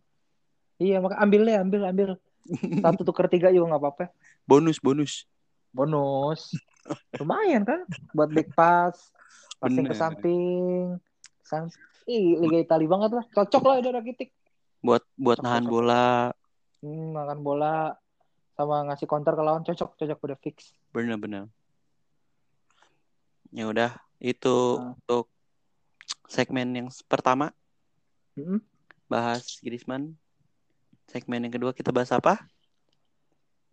[0.77, 2.09] Iya maka ambil deh ambil ambil
[2.83, 4.05] satu tuker tiga juga nggak apa-apa
[4.43, 5.27] Bonus bonus.
[5.69, 6.55] bonus
[7.19, 9.11] lumayan kan buat back pass
[9.57, 9.99] passing ke Bener.
[9.99, 10.95] samping
[11.41, 11.67] sang
[12.03, 14.31] Ih, Liga Italia banget lah cocok lah ada Rakitic
[14.79, 15.73] Buat buat Cocok, nahan cocok.
[15.73, 16.07] bola.
[16.79, 17.75] hmm, makan bola
[18.53, 21.51] sama ngasih counter ke lawan cocok cocok udah fix Bener-bener.
[23.49, 24.93] Ya udah, itu Ah.
[24.93, 25.27] untuk
[26.27, 27.51] segmen yang pertama
[28.33, 28.59] Mm-mm.
[29.05, 30.15] bahas Griezmann.
[31.07, 32.35] Segmen yang kedua kita bahas apa?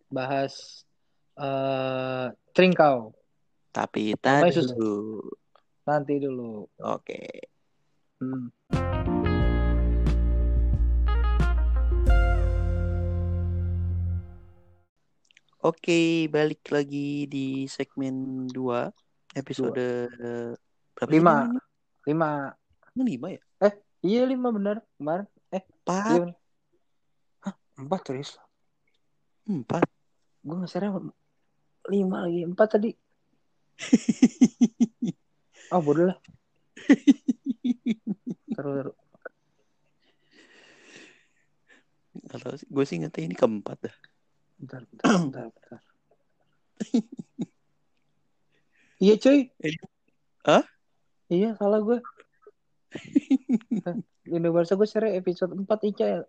[0.07, 0.87] Bahas
[1.35, 3.11] uh, Tringkau.
[3.75, 5.19] Tapi tadi dulu.
[5.83, 6.63] Nanti dulu.
[6.79, 7.03] Oke.
[7.03, 7.27] Okay.
[8.23, 8.47] Hmm.
[15.59, 20.07] Oke, balik lagi di segmen 2 episode
[20.95, 21.03] dua.
[21.03, 21.51] 5.
[22.07, 22.15] 5.
[22.95, 23.41] 5 ya?
[23.59, 23.73] Eh,
[24.07, 25.27] iya 5 benar kemarin.
[25.51, 25.63] Eh,
[26.15, 26.44] iya 4
[27.75, 28.39] empat terus
[29.45, 29.85] Empat.
[30.41, 30.89] gue ngesernya
[31.91, 32.91] lima lagi empat tadi
[35.75, 36.17] oh bodoh lah
[38.55, 38.97] taruh taruh
[42.25, 43.95] Kalau gue sih ngerti ini keempat dah.
[44.55, 45.79] bentar bentar bentar, bentar.
[49.03, 49.51] iya cuy
[50.47, 50.63] Hah?
[51.27, 51.99] iya salah gue
[54.25, 56.21] Universal gue share episode 4 Ica ya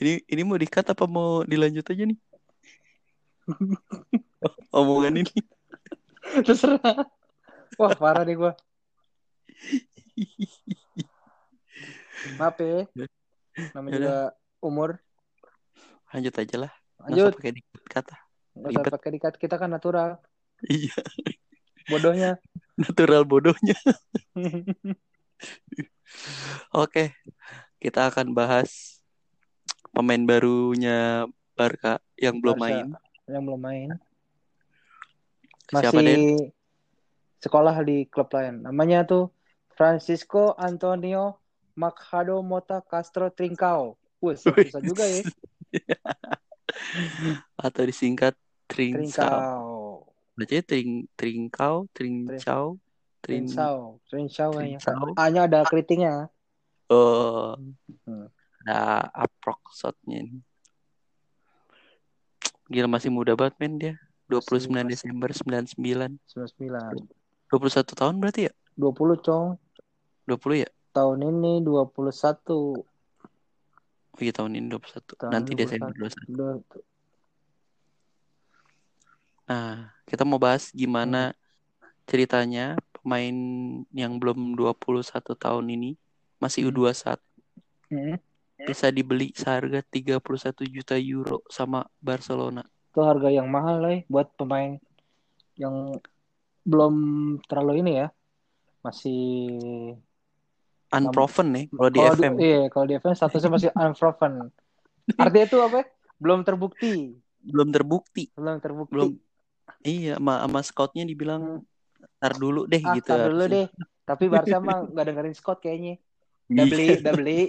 [0.00, 2.18] Ini ini mau dikat apa mau dilanjut aja nih?
[4.80, 5.34] Omongan ini.
[6.46, 7.04] terserah.
[7.76, 8.52] Wah parah deh gue
[12.36, 12.84] maaf ya.
[13.76, 14.18] Namanya juga
[14.60, 14.90] umur.
[16.12, 16.72] Lanjut aja lah.
[17.00, 17.32] Nggak lanjut.
[17.38, 18.16] pakai dikat kata.
[18.50, 20.18] nggak usah pakai dikat kita kan natural.
[20.66, 20.96] Iya,
[21.88, 22.36] bodohnya.
[22.80, 23.76] Natural bodohnya.
[26.72, 27.12] Oke,
[27.76, 28.89] kita akan bahas
[29.90, 31.26] pemain barunya
[31.58, 32.70] Barca yang belum Barca.
[32.70, 32.86] main.
[33.30, 33.88] yang belum main
[35.70, 36.22] Siapa masih Den?
[37.38, 39.30] sekolah di klub lain namanya tuh
[39.74, 41.38] Francisco Antonio
[41.78, 45.22] Machado Mota Castro Trincao Wih, susah juga ya
[47.66, 48.34] Atau disingkat
[48.66, 49.06] Trincao.
[49.06, 49.38] Trincao
[50.34, 52.66] Bacanya Tring Trincao, Trincao,
[53.20, 55.06] Trin Trincao Trincao kayaknya Trincao.
[55.14, 56.30] A-nya ada keritingnya
[56.90, 57.54] Oh.
[58.02, 58.26] Hmm.
[58.60, 58.78] Ada
[59.16, 60.38] approxotnya ini.
[62.68, 63.94] Gila masih muda banget men dia.
[64.28, 66.20] 29 Masih- Desember 99.
[66.28, 67.08] 99.
[67.50, 68.52] 21 tahun berarti ya?
[68.76, 69.58] 20 cong.
[70.24, 70.70] 20 ya?
[70.92, 72.78] Tahun ini 21.
[74.10, 75.18] Oh iya tahun ini 21.
[75.18, 75.58] Tahun Nanti 21.
[75.58, 76.30] Desember 21.
[76.30, 76.52] Udah.
[79.50, 79.74] Nah,
[80.06, 81.34] kita mau bahas gimana
[82.06, 83.34] ceritanya pemain
[83.90, 85.90] yang belum 21 tahun ini
[86.38, 86.70] masih Hmm.
[86.70, 87.18] U21
[87.90, 88.14] Hmm.
[88.66, 90.20] Bisa dibeli seharga 31
[90.68, 92.64] juta euro sama Barcelona.
[92.90, 94.76] Itu harga yang mahal lah buat pemain
[95.56, 95.96] yang
[96.64, 96.94] belum
[97.46, 98.08] terlalu ini ya.
[98.80, 99.20] Masih
[100.90, 102.34] Unproven nih kalau di kalau FM.
[102.42, 104.32] iya, kalau di FM statusnya masih unproven.
[105.14, 105.80] Artinya itu apa?
[106.18, 107.14] Belum terbukti.
[107.46, 108.24] Belum terbukti.
[108.34, 108.90] Belum terbukti.
[108.90, 109.10] Belum
[109.86, 111.62] iya sama, sama scoutnya dibilang
[112.18, 113.54] ntar dulu deh ah, gitu tar dulu harusnya.
[113.54, 113.66] deh.
[114.02, 115.94] Tapi Barca mah nggak dengerin Scott kayaknya.
[116.50, 117.40] Udah beli, Iya, udah beli,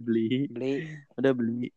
[0.00, 0.48] beli.
[0.48, 0.74] beli.
[1.14, 1.68] Udah beli.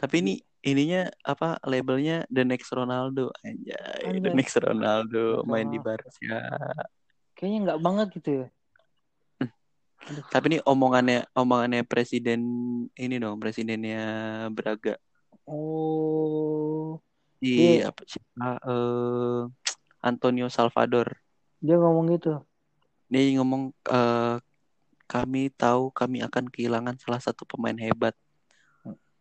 [0.00, 4.20] Tapi ini ininya apa labelnya The Next Ronaldo anjay.
[4.20, 4.32] The.
[4.32, 5.78] Next Ronaldo main di.
[5.80, 6.40] Barca.
[7.36, 8.46] Kayaknya nggak banget gitu ya.
[10.32, 12.40] Tapi ini omongannya omongannya presiden
[12.96, 14.00] ini dong, presidennya
[14.48, 14.96] Braga
[15.44, 16.96] Oh,
[17.36, 17.90] di Iya.
[17.92, 18.22] apa sih?
[18.40, 19.42] eh,
[20.00, 21.18] Antonio Salvador.
[21.60, 22.40] dia ngomong gitu.
[23.12, 24.34] Dia ngomong eh,
[25.10, 28.14] kami tahu kami akan kehilangan salah satu pemain hebat.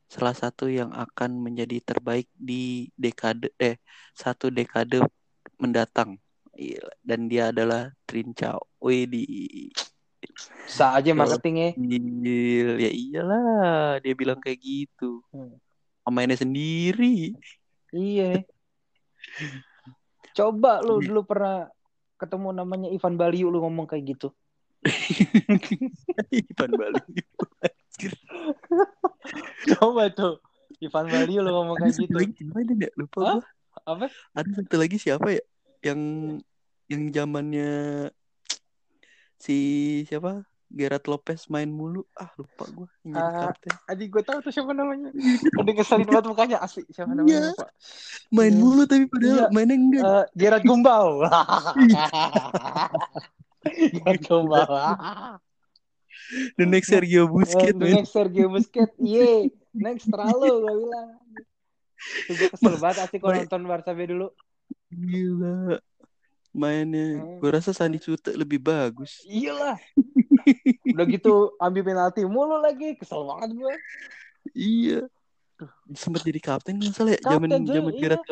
[0.10, 3.82] Salah satu yang akan menjadi terbaik di dekade eh
[4.14, 5.02] satu dekade
[5.58, 6.22] mendatang.
[6.54, 8.62] Iya, Dan dia adalah Trincao.
[8.78, 9.24] Wih di
[10.66, 11.74] Bisa aja marketingnya.
[12.78, 15.26] ya iyalah dia bilang kayak gitu.
[15.34, 15.58] Hmm.
[16.06, 17.34] Pemainnya sendiri.
[17.90, 18.46] Iya.
[20.38, 21.10] Coba lu Iya.
[21.10, 21.70] dulu pernah
[22.20, 24.30] ketemu namanya Ivan Baliu lu ngomong kayak gitu.
[26.32, 27.02] Ivan Bali.
[29.76, 30.40] Coba tuh.
[30.80, 32.16] Ivan Baliu lu ngomong kayak gitu.
[32.16, 32.94] lagi siapa ada nggak?
[32.96, 33.34] Lupa Hah?
[33.36, 33.44] gua.
[33.86, 34.06] Apa?
[34.34, 35.44] Ada satu lagi siapa ya?
[35.84, 36.00] Yang
[36.88, 37.72] yang zamannya
[39.36, 39.58] si
[40.06, 40.44] siapa?
[40.70, 42.06] Gerard Lopez main mulu.
[42.14, 43.74] Ah lupa gua kapten.
[43.90, 45.10] Adik gue tahu tuh siapa namanya.
[45.58, 46.86] Udah keselin banget mukanya asli.
[46.88, 47.18] Siapa Iya.
[47.18, 47.58] namanya?
[47.58, 47.70] Pak?
[48.30, 48.62] Main Iya.
[48.62, 49.48] mulu tapi padahal Iya.
[49.50, 50.04] mainnya enggak.
[50.06, 51.26] Eh, Gerard Gumbau.
[53.74, 54.68] Gerard Gumbau.
[56.58, 58.94] The next Sergio Busquets the next Sergio Busquets.
[59.02, 59.50] Iya.
[59.74, 61.10] Next terlalu gue bilang.
[62.30, 64.28] Gue kesel banget asli kalau nonton Barca B dulu.
[64.94, 65.82] Gila.
[66.50, 67.38] Mainnya Hmm.
[67.38, 69.22] gua rasa Sandi Sute lebih bagus.
[69.30, 69.78] Iyalah.
[70.90, 72.98] Udah gitu ambil penalti mulu lagi.
[72.98, 73.74] Kesel banget gue.
[74.58, 75.00] Iya.
[75.94, 78.02] Sempat jadi kapten kan salah ya Kapten, zaman zaman iya.
[78.02, 78.26] Gerard.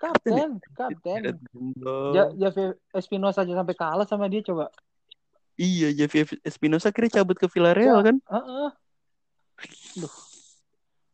[0.00, 0.56] Kapten.
[0.72, 1.36] Kapten.
[1.52, 2.16] Gumbau.
[2.16, 4.72] Ja, Javi Espinosa aja sampai kalah sama dia coba.
[5.54, 8.16] Iya, Javi Espinosa akhirnya cabut ke Villarreal Ja- kan?
[8.16, 8.68] Heeh.
[10.00, 10.14] Duh.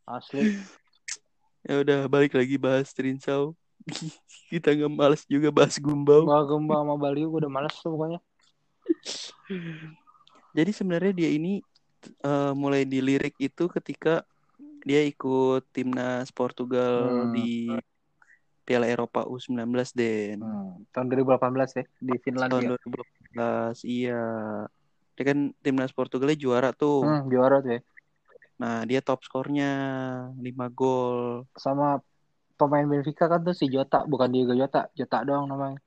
[0.07, 0.55] Asli.
[1.67, 3.59] Ya udah balik lagi bahas Trincao.
[4.55, 6.23] Kita nggak males juga bahas Gumbau.
[6.23, 8.23] Wah, Gemba sama Baliu udah males tuh pokoknya.
[10.55, 11.59] Jadi sebenarnya dia ini
[12.23, 14.23] eh, mulai dilirik itu ketika
[14.87, 17.35] dia ikut timnas Portugal Hmm.
[17.35, 17.67] di
[18.67, 19.63] Piala Eropa U19
[19.95, 20.43] Den.
[20.43, 22.69] Hmm, tahun 2018 ya di Tahun Finlandia.
[22.75, 24.23] 2012 iya.
[25.17, 27.07] Dia kan timnas Portugalnya juara tuh.
[27.07, 27.81] Hmm, juara tuh ya.
[28.59, 29.71] Nah, dia top skornya
[30.35, 31.47] 5 gol.
[31.55, 32.03] Sama
[32.57, 35.79] pemain Benfica kan tuh si Jota, bukan Diego Jota, Jota doang namanya.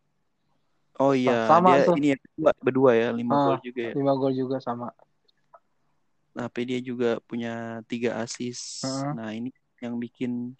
[0.99, 1.95] Oh iya, Sama dia tuh.
[1.97, 3.43] ini ya berdua, berdua ya, 5 Ah.
[3.45, 3.93] gol juga ya.
[3.95, 4.87] 5 gol juga sama.
[6.29, 8.85] Tapi dia juga punya tiga assist.
[8.85, 9.11] Heeh.
[9.17, 9.49] Nah ini
[9.81, 10.53] yang bikin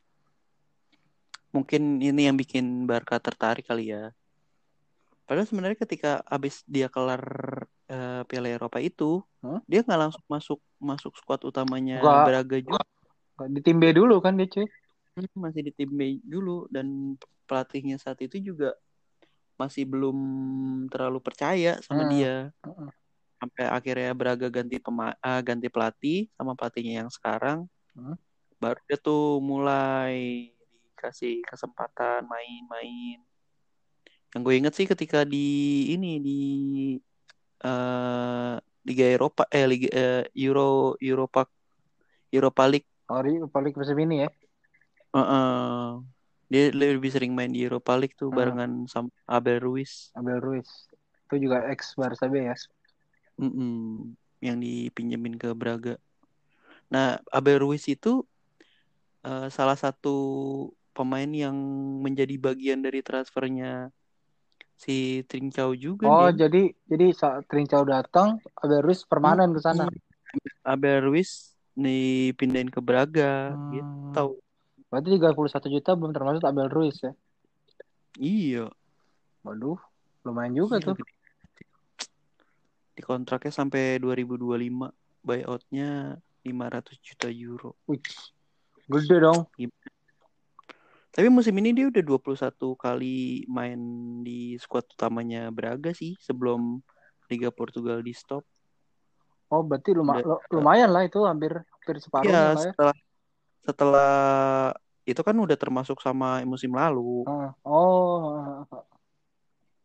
[1.50, 4.14] mungkin ini yang bikin Barca tertarik kali ya.
[5.30, 7.22] Padahal sebenarnya ketika abis dia kelar
[7.86, 9.62] eh, Piala Eropa itu, Hah?
[9.70, 12.24] dia nggak langsung masuk masuk skuad utamanya Nggak.
[12.26, 12.84] Braga juga,
[13.50, 14.66] Di tim B dulu kan dia cuy.
[15.16, 17.14] Hmm, masih di tim B dulu dan
[17.46, 18.74] pelatihnya saat itu juga
[19.60, 20.18] masih belum
[20.90, 22.12] terlalu percaya sama Hmm.
[22.12, 22.36] dia.
[22.66, 22.90] Heeh.
[23.40, 27.70] Sampai akhirnya Braga ganti pema ah, ganti pelatih sama pelatihnya yang sekarang.
[27.98, 28.16] Hmm.
[28.60, 30.52] baru dia tuh mulai
[31.00, 33.24] dikasih kesempatan main-main.
[34.36, 35.38] Yang gue inget sih ketika di
[35.96, 36.32] ini di
[37.66, 38.54] eh
[38.88, 41.40] Liga Eropa eh Liga eh, Euro Europa
[42.36, 44.30] Europa League Oh, di paling musim ini ya.
[45.14, 46.02] Heeh.
[46.52, 48.38] dia lebih sering main di Europa League tuh Hmm.
[48.38, 50.70] barengan sama Abel Ruiz Abel Ruiz.
[51.26, 52.56] Itu juga ex Barca B ya.
[53.40, 54.14] Mm-mm.
[54.46, 55.96] yang dipinjemin ke Braga.
[56.94, 58.10] Nah, Abel Ruiz itu
[59.26, 60.10] eh, salah satu
[61.00, 61.56] pemain yang
[62.04, 63.88] menjadi bagian dari transfernya
[64.76, 66.36] si Trincao juga Oh, nih.
[66.36, 69.88] jadi jadi saat Trincao datang, Abel Ruiz permanen ke sana.
[70.68, 73.72] Abel Ruiz dipindahin ke Braga Hmm.
[73.72, 74.44] gitu.
[74.92, 77.16] Berarti 31 juta belum termasuk Abel Ruiz ya.
[78.20, 78.66] Iya.
[79.48, 79.80] Waduh,
[80.28, 80.96] lumayan juga Gila, tuh.
[83.00, 84.92] Di kontraknya sampai 2025,
[85.24, 87.80] buyoutnya 500 juta euro.
[87.88, 88.04] Wih,
[88.92, 89.48] gede dong.
[91.10, 93.80] Tapi musim ini dia udah 21 kali main
[94.22, 96.78] di skuad utamanya Braga sih sebelum
[97.30, 98.46] Liga Portugal di stop.
[99.50, 100.38] Oh, berarti luma- Udah.
[100.54, 102.62] lumayan lah itu hampir hampir separuhnya Iya, lah ya.
[102.70, 102.96] setelah
[103.66, 104.14] setelah
[105.10, 107.26] itu kan udah termasuk sama musim lalu.
[107.26, 108.62] Ah, Oh,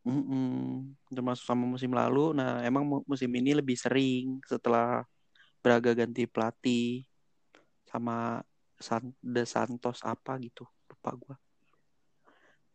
[0.04, 0.92] Mm-mm.
[1.08, 2.36] termasuk sama musim lalu.
[2.36, 5.08] Nah, emang mu- musim ini lebih sering setelah
[5.64, 7.08] Braga ganti pelatih
[7.88, 8.44] sama
[8.76, 10.68] San De Santos apa gitu,
[11.04, 11.36] lupa gua.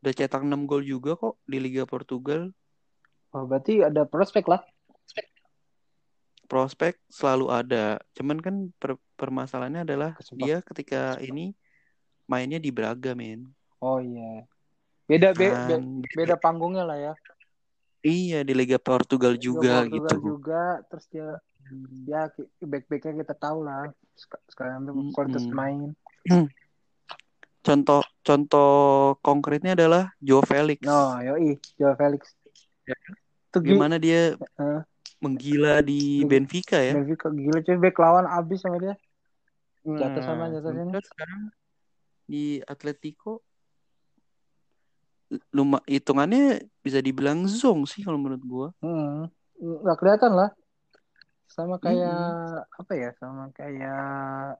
[0.06, 2.54] Udah cetak 6 gol juga kok di Liga Portugal.
[3.34, 4.62] oh, berarti ada prospek lah.
[6.50, 8.02] Prospek selalu ada.
[8.18, 11.54] Cuman kan per- permasalahannya adalah Kesempat- dia ketika ini
[12.26, 13.54] mainnya di Braga, men.
[13.82, 14.46] Oh iya.
[15.06, 17.14] Beda be- be- beda panggungnya lah ya.
[18.02, 20.26] Iya, di Liga Portugal juga Portugal gitu.
[20.38, 21.38] juga terus dia
[22.10, 22.34] ya
[22.66, 23.94] back-backnya kita tahu lah.
[24.18, 25.94] Sek- Sekarang tuh kualitas main.
[27.60, 28.72] Contoh contoh
[29.20, 30.80] konkretnya adalah Joe Felix.
[30.88, 32.24] Oh, yoi, Joao Felix.
[32.88, 32.96] Ya.
[33.52, 34.82] Tuh gi- Gimana dia Eh.
[35.20, 36.24] menggila di.
[36.24, 36.96] Benfica ya?
[36.96, 38.96] Benfica gila cuy back lawan abis sama dia.
[39.84, 41.00] Jatuh sana, Nah, jatuh sini.
[41.04, 41.42] sekarang
[42.30, 43.42] di Atletico
[45.54, 48.68] luma hitungannya bisa dibilang zong sih kalau menurut gua.
[48.82, 49.30] Hmm.
[49.60, 50.50] Nggak kelihatan lah.
[51.50, 52.18] Sama kayak
[52.66, 53.10] apa ya?
[53.18, 54.58] Sama kayak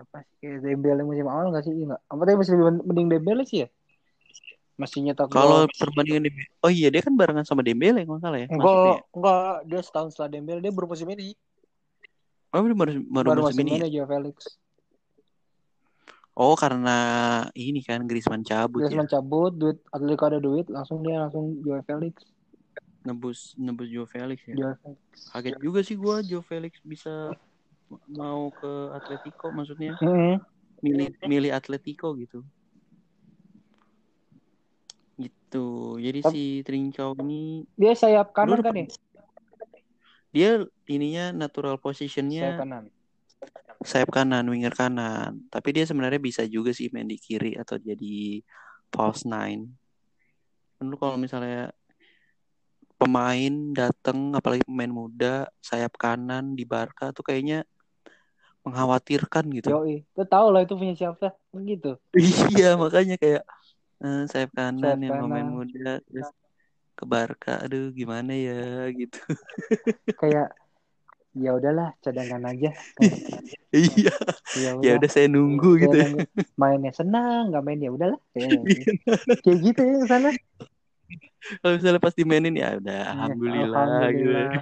[0.00, 1.72] siapa sih kayak Dembele musim awal nggak sih?
[1.76, 2.02] Iya nggak?
[2.08, 3.68] Apa tadi masih lebih mending Dembele sih ya?
[4.80, 8.38] Masih nyetak Kalau perbandingan Dembele, oh iya dia kan barengan sama Dembele kalau nggak salah
[8.40, 8.48] ya.
[8.48, 8.96] enggak Maksudnya.
[9.12, 11.36] enggak dia setahun setelah Dembele dia baru musim ini.
[12.50, 13.84] Oh baru, baru, Baru, musim ini.
[13.84, 13.88] ya?
[13.92, 14.36] Joao Felix.
[16.32, 16.96] Oh karena
[17.52, 19.04] ini kan Griezmann cabut Dia ya.
[19.04, 22.24] mencabut duit Atletico ada duit langsung dia langsung Joao Felix.
[23.04, 24.56] Nebus nebus Joe Felix ya.
[24.56, 24.98] Joao Felix.
[25.28, 27.36] Kaget juga sih gua Joe Felix bisa
[28.06, 30.38] mau ke Atletico maksudnya Hmm.
[30.80, 32.46] milih milih Atletico gitu.
[35.20, 35.68] Gitu.
[36.00, 38.86] Jadi Tapi- si Trincao ini Dia sayap kanan kan ya?
[40.30, 40.50] dia
[40.86, 42.84] ininya natural Sayap positionnya kanan.
[43.82, 45.42] sayap kanan, winger kanan.
[45.50, 48.38] Tapi dia sebenarnya bisa juga sih main di kiri atau jadi
[48.94, 49.66] false nine.
[50.78, 51.74] Kan Lu kalau misalnya
[52.94, 57.64] pemain datang apalagi pemain muda sayap kanan di Barca tuh kayaknya
[58.64, 59.68] mengkhawatirkan gitu.
[59.72, 60.04] Yoi.
[60.16, 61.32] Lu tahu lah itu punya siapa?
[61.52, 61.96] Begitu.
[62.52, 63.42] Iya, makanya kayak
[64.04, 65.56] eh, sayap kanan Sayap yang pemain kanan.
[65.56, 66.28] muda terus
[66.96, 69.16] ke Barca, aduh gimana ya gitu.
[70.20, 70.52] Kayak
[71.32, 72.70] ya udahlah cadangan aja.
[73.70, 74.10] Iya,
[74.58, 75.96] ya ya udah saya nunggu Kayak gitu.
[76.02, 76.08] ya.
[76.58, 78.18] Mainnya senang, nggak main ya udahlah.
[78.34, 78.66] Kayak,
[79.46, 80.30] kayak gitu ya sana.
[81.62, 83.70] Kalau misalnya pas dimainin ya udah alhamdulillah, gitu.
[83.70, 84.52] Iya, Alhamdulillah.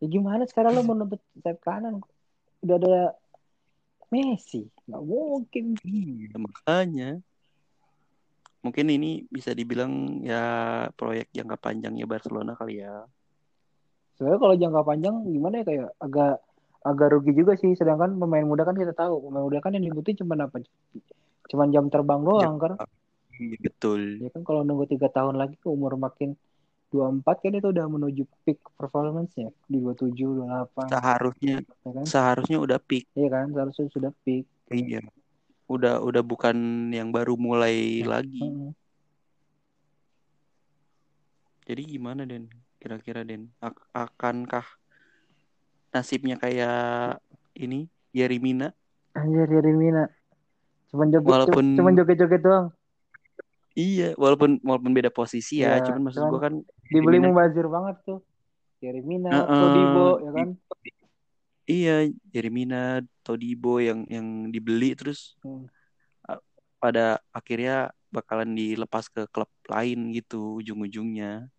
[0.00, 2.00] Ya gimana sekarang lo mau nuntut sayap kanan?
[2.64, 2.96] Udah ada
[4.08, 5.64] Messi, nggak mungkin.
[5.84, 7.10] Iya, makanya.
[8.64, 10.42] Mungkin ini bisa dibilang ya
[10.96, 13.04] proyek jangka panjangnya Barcelona kali ya.
[14.16, 16.34] Sebenarnya kalau jangka panjang gimana ya kayak agak
[16.82, 17.76] agak rugi juga sih.
[17.76, 20.58] Sedangkan pemain muda kan kita tahu, pemain muda kan yang dibutuhin cuma apa?
[21.52, 22.72] Cuman jam terbang doang kan.
[23.38, 24.24] Iya, betul.
[24.24, 26.34] Ya kan kalau nunggu tiga tahun lagi ke umur makin
[26.90, 30.08] 24 kan itu udah menuju peak performance-nya di 27,
[30.40, 32.04] 28 Seharusnya ya kan?
[32.04, 33.04] seharusnya udah peak.
[33.12, 34.48] Iya kan, seharusnya sudah peak.
[34.68, 35.04] Iya.
[35.68, 36.56] Udah udah bukan
[36.88, 38.40] yang baru mulai lagi.
[38.40, 38.72] Mm-mm.
[41.68, 42.48] Jadi gimana Den?
[42.78, 44.64] Kira-kira Den, Ak- akankah
[45.90, 47.20] nasibnya kayak
[47.52, 48.72] ini Yerimina?
[49.12, 50.06] Anjir dari Mina.
[50.88, 52.66] Cuman joget, Walaupun- cuman joget-joget doang.
[53.74, 56.54] Iya, walaupun walaupun beda posisi ya, Iya, cuman maksud cuman- gua kan
[56.88, 58.20] Dibeli mubazir banget tuh.
[58.78, 59.58] Dari Mina, Heeh.
[59.60, 60.48] Todibo, ya kan?
[61.68, 65.68] Iya, Yerimina, Todibo yang yang dibeli terus Hmm.
[66.78, 71.50] pada akhirnya bakalan dilepas ke klub lain gitu ujung-ujungnya.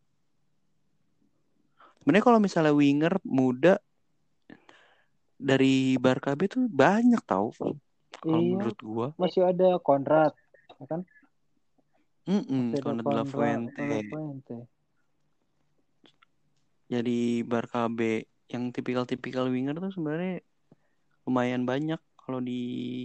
[2.02, 3.78] Sebenarnya kalau misalnya winger muda
[5.36, 8.50] dari Barca B tuh banyak tau kalau Iya.
[8.50, 9.08] menurut gua.
[9.20, 10.34] Masih ada Konrad,
[10.80, 11.04] ya kan?
[12.26, 13.76] Masih ada Konrad de la Konrad, Fuente.
[13.78, 14.58] de la Fuente.
[16.90, 20.42] Jadi Barca B yang tipikal-tipikal winger tuh sebenarnya
[21.30, 22.62] lumayan banyak kalau di,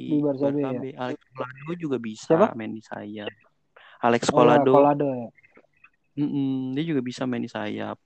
[0.08, 1.04] Di Barca B, ya?
[1.04, 2.56] Alex Colado juga bisa Siapa?
[2.56, 3.32] main di sayap.
[4.00, 5.28] Alex Oh, ya, Colado, Colado ya.
[6.16, 8.00] mm-mm, dia juga bisa main di sayap.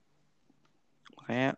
[1.15, 1.55] Makanya,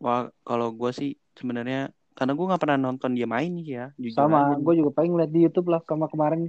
[0.00, 4.54] wah kalau gue sih sebenarnya karena gue nggak pernah nonton dia main ya jujur sama
[4.54, 6.46] gue juga paling lihat di YouTube lah sama kemarin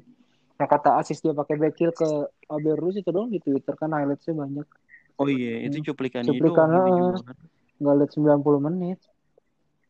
[0.56, 2.10] yang kata asis dia pakai heel ke
[2.48, 4.68] Aberus itu doang di Twitter kan highlightsnya banyak
[5.16, 6.86] oh iya itu cuplikannya Cuplikan, yang ah.
[6.86, 7.14] dijual.
[7.76, 9.00] nggak lihat 90 menit.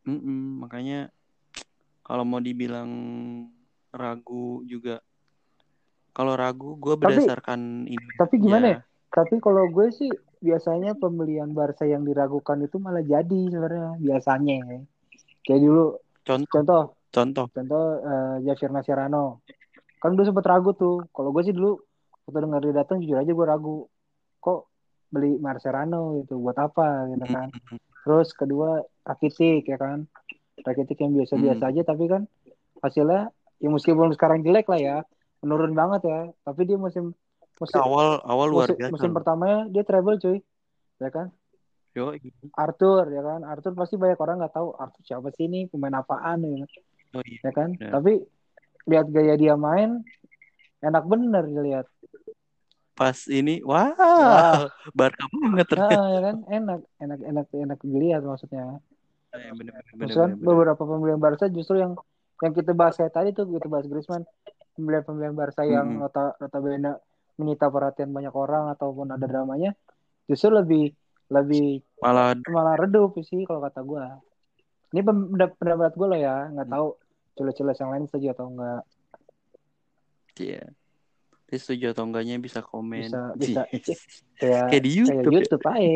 [0.06, 1.10] Mm-mm, makanya
[2.00, 2.90] kalau mau dibilang
[3.90, 5.02] ragu juga.
[6.10, 8.06] Kalau ragu gue Tapi- berdasarkan ini.
[8.16, 8.78] tapi gimana ya.
[8.78, 8.80] ya?
[9.12, 14.56] Tapi kalau gue sih biasanya pembelian Barca yang diragukan itu malah jadi sebenarnya biasanya.
[14.62, 14.80] Ya.
[15.42, 15.84] kayak dulu
[16.22, 16.50] contoh?
[16.50, 16.82] contoh.
[17.10, 17.46] Contoh.
[17.48, 19.40] Contoh eh, Javier Mascherano.
[19.96, 21.06] Kan dulu sempet ragu tuh.
[21.10, 21.78] Kalau gue sih dulu
[22.26, 23.86] waktu dengar dia datang jujur aja gue ragu
[25.16, 27.48] beli Mascherano gitu buat apa gitu kan.
[27.48, 27.78] Mm-mm.
[28.04, 30.04] terus kedua Rakitic ya kan.
[30.60, 31.70] Rakitic yang biasa-biasa Hmm.
[31.72, 32.22] aja tapi kan
[32.84, 34.96] hasilnya ya meskipun sekarang jelek lah ya
[35.40, 36.20] menurun banget ya.
[36.44, 37.16] Tapi dia musim
[37.56, 38.92] musim awal awal luar musim, biasa.
[38.92, 40.38] musim pertamanya dia treble cuy.
[41.00, 41.32] Ya kan?
[41.96, 42.12] Yo,
[42.52, 43.40] Arthur ya kan?
[43.40, 45.64] Arthur pasti banyak orang nggak tahu Arthur siapa sih ini?
[45.64, 46.44] Pemain apaan?
[46.44, 46.68] Ya,
[47.16, 47.40] oh iya.
[47.40, 47.72] ya kan?
[47.72, 47.92] Benar.
[47.96, 48.20] tapi
[48.86, 50.04] lihat gaya dia main
[50.78, 51.86] enak bener dilihat
[52.96, 54.72] pas ini wah Wah.
[54.96, 55.94] Barca banget ternyata.
[55.94, 56.36] nah, ya kan?
[56.48, 58.80] Enak enak enak enak dilihat maksudnya.
[59.36, 61.92] Eh, bener, bener, beberapa pembelian Barca justru yang
[62.40, 64.24] yang kita bahas kayak tadi tuh kita bahas Griezmann.
[64.76, 66.04] Pembelian-pembelian Barca yang Mm-mm.
[66.08, 66.96] nota notabene
[67.36, 69.76] menyita perhatian banyak orang ataupun ada dramanya
[70.24, 70.96] justru lebih
[71.28, 74.16] lebih malah malah redup sih kalau kata gua.
[74.94, 76.36] Ini pendapat gue lah ya.
[76.48, 76.86] Nggak tahu
[77.36, 78.80] jelas-jelas yang lain setuju atau enggak
[80.36, 80.64] ya
[81.46, 83.62] dia setuju atau enggaknya bisa komen Bisa- bisa.
[84.36, 85.38] Kayak kayak di YouTube, kayak ya.
[85.40, 85.92] YouTube aja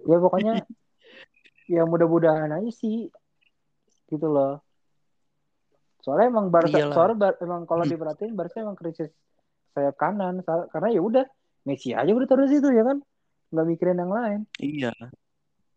[0.00, 0.52] ya pokoknya
[1.74, 3.08] ya mudah-mudahan aja sih
[4.06, 4.60] gitu loh
[6.00, 6.94] soalnya emang Barca Iyalah.
[6.96, 7.92] soalnya Bar- emang kalau Hmm.
[7.92, 9.10] diperhatiin Barca emang krisis
[9.70, 11.24] sayap kanan karena ya udah
[11.62, 12.98] Messi aja udah terus itu ya kan
[13.50, 14.90] nggak mikirin yang lain iya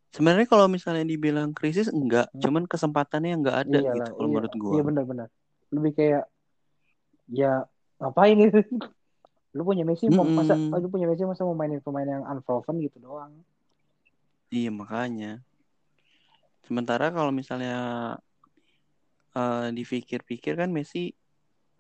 [0.10, 2.40] sebenarnya kalau misalnya dibilang krisis enggak Hmm.
[2.40, 4.34] cuman kesempatannya nggak ada Iyalah, gitu kalau iya.
[4.34, 5.28] menurut gua iya benar-benar
[5.70, 6.24] lebih kayak
[7.30, 7.54] ya
[8.04, 8.60] ngapain gitu
[9.54, 10.36] lu punya Messi mau Mm-mm.
[10.36, 13.32] masa lu punya Messi masa mau mainin pemain yang unproven gitu doang
[14.54, 15.42] Iya makanya.
[16.62, 17.74] Sementara kalau misalnya
[19.34, 21.10] eh, dipikir-pikir kan Messi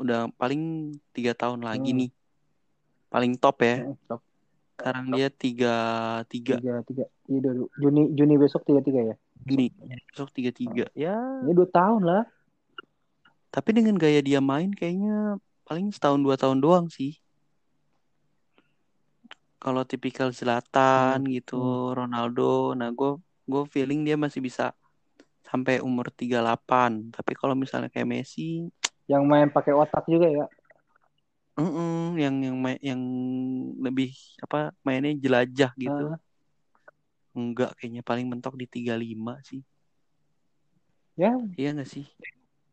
[0.01, 1.99] udah paling tiga tahun lagi Hmm.
[2.01, 2.09] nih,
[3.13, 3.85] paling top ya.
[3.85, 4.21] Heeh, top
[4.73, 5.75] Sekarang dia tiga
[6.33, 9.15] tiga tiga tiga iya dulu Juni Juni besok tiga tiga ya
[9.45, 9.69] ini
[10.09, 10.89] besok tiga tiga.
[10.97, 11.13] Ya.
[11.45, 12.23] ini dua tahun lah
[13.53, 17.17] Tapi dengan gaya dia main kayaknya paling setahun dua tahun doang sih.
[19.59, 21.31] Kalau tipikal selatan hmm.
[21.39, 21.91] gitu.
[21.95, 22.75] Ronaldo.
[22.75, 24.71] Nah gue gue feeling dia masih bisa
[25.43, 28.65] sampai umur 38 tapi kalau misalnya kayak Messi
[29.05, 30.45] yang main pakai otak juga ya?
[31.53, 33.01] Mm -mm, yang yang main, yang
[33.77, 36.03] lebih apa mainnya jelajah gitu.
[36.15, 36.19] Uh.
[37.33, 39.61] enggak kayaknya paling mentok di 35 sih.
[41.13, 41.33] Ya.
[41.53, 42.05] Iya gak sih?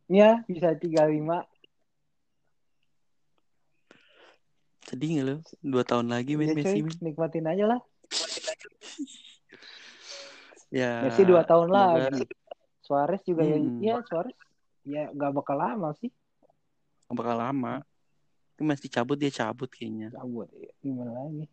[0.08, 1.44] Iya, bisa 35
[4.90, 5.36] Sedih nggak lo?
[5.62, 6.82] Dua tahun lagi main ya Messi.
[6.82, 7.80] cuy nikmatin aja lah
[10.70, 11.02] Ya.
[11.02, 12.26] Messi dua tahun semoga lagi
[12.82, 13.78] Suarez juga ya Hmm.
[13.78, 14.34] ya Suarez
[14.82, 16.10] ya nggak bakal lama sih
[17.06, 17.74] nggak bakal lama.
[18.54, 20.10] Tapi masih cabut dia cabut kayaknya.
[20.10, 20.70] cabut ya.
[20.78, 21.46] gimana lagi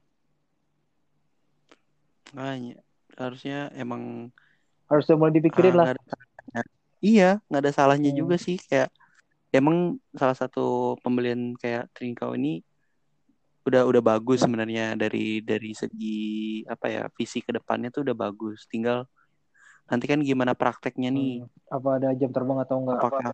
[2.28, 2.76] Makanya
[3.16, 4.30] harusnya emang
[4.86, 6.02] harusnya mulai dipikirin ah, lah ada.
[6.98, 8.20] Iya, nggak ada salahnya Hmm.
[8.20, 8.90] juga sih kayak
[9.50, 12.62] emang salah satu pembelian kayak Trincao ini
[13.68, 18.64] udah udah bagus sebenarnya dari dari segi apa ya visi ke depannya tuh udah bagus.
[18.72, 19.04] Tinggal
[19.92, 21.44] nanti kan gimana prakteknya nih.
[21.44, 21.52] Hmm.
[21.68, 23.32] apa ada jam terbang atau enggak Apakah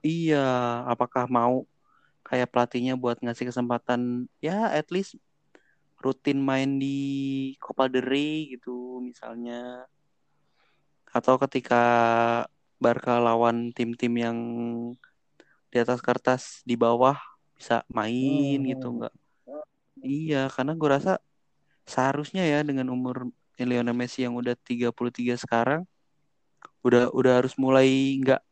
[0.00, 0.48] iya,
[0.88, 1.68] apakah mau
[2.24, 5.20] kayak pelatihnya buat ngasih kesempatan ya at least
[6.00, 6.98] rutin main di
[7.60, 9.84] Copa del Rey gitu misalnya.
[11.12, 11.84] Atau ketika
[12.76, 14.38] Barca lawan tim-tim yang
[15.72, 17.16] di atas kertas di bawah
[17.56, 18.68] bisa main Hmm.
[18.68, 19.14] gitu enggak.
[20.02, 21.12] Iya, karena gue rasa
[21.86, 25.88] seharusnya ya dengan umur Lionel Messi yang udah 33 sekarang
[26.84, 28.42] udah udah harus mulai nggak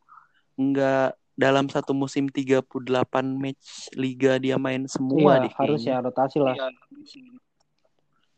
[0.55, 6.05] nggak dalam satu musim 38 match liga dia main semua iya deh harusnya kayaknya.
[6.07, 6.55] rotasi lah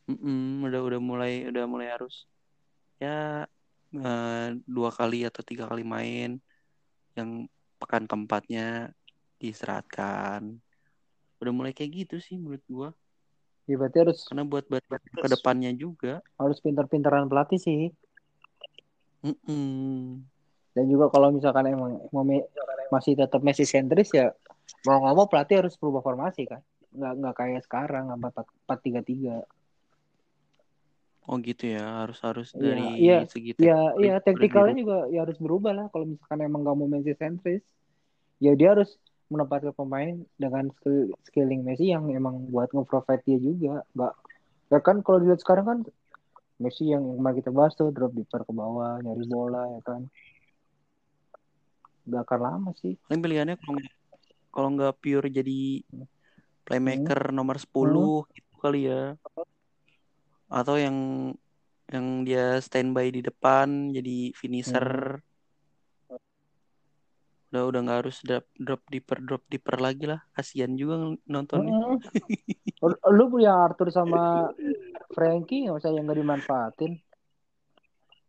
[0.08, 2.26] Mm-mm, udah udah mulai udah mulai harus
[2.98, 3.44] ya
[3.94, 6.40] eh, dua kali atau tiga kali main
[7.18, 7.46] yang
[7.78, 8.96] pekan keempatnya
[9.38, 10.58] diistirahatkan.
[11.42, 12.90] Udah mulai kayak gitu sih menurut gua.
[13.70, 14.84] ya berarti harus Karena buat buat
[15.22, 16.20] ke depannya juga.
[16.42, 17.82] harus pintar-pintaran pelatih sih
[19.24, 20.24] Mm-mm.
[20.76, 22.48] dan juga kalau misalkan emang mau me-
[22.94, 24.32] masih tetap Messi sentris ya
[24.88, 26.62] mau nggak mau pelatih harus berubah formasi kan
[26.98, 28.34] nggak nggak kayak sekarang empat
[28.64, 29.36] empat tiga tiga
[31.30, 34.96] Oh gitu ya, harus harus Iya, dari iya, segi Ya, teknik iya, harus taktikalnya juga
[35.14, 35.86] ya harus berubah lah.
[35.92, 37.64] Kalau misalkan emang nggak mau Messi sentris,
[38.46, 38.90] ya dia harus
[39.28, 43.84] menempatkan pemain dengan skill, skilling Messi yang emang buat nge-provide dia juga.
[43.92, 44.14] Nggak,
[44.72, 45.80] ya kan kalau dilihat sekarang kan
[46.58, 50.02] Messi yang kemarin kita bahas tuh drop deeper ke bawah, nyari bola ya kan.
[52.08, 52.96] Gak akan lama sih.
[53.06, 53.98] Paling pilihannya kalau nggak-
[54.50, 55.62] kalau nggak pure jadi
[56.66, 59.14] playmaker nomor 10 gitu kali ya.
[60.48, 60.98] Atau yang
[61.88, 65.20] yang dia standby di depan jadi finisher.
[67.48, 70.20] Udah udah nggak harus drop drop deeper drop deeper lagi lah.
[70.36, 71.72] Kasihan juga nontonnya.
[71.80, 72.00] Mm-mm.
[72.84, 74.52] Lu- punya Arthur sama
[75.16, 76.92] Frankie nggak usah yang nggak dimanfaatin.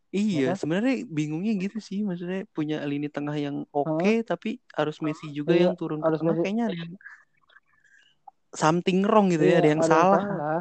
[0.08, 0.56] Iya, Ya kan?
[0.56, 2.00] sebenarnya bingungnya gitu sih.
[2.00, 6.20] Maksudnya punya lini tengah yang oke, tapi harus Messi juga Iya, yang turun harus.
[6.24, 6.40] Messi.
[6.48, 6.92] Kayaknya ada yang
[8.56, 10.60] something wrong gitu Iya, ya, ada yang salah.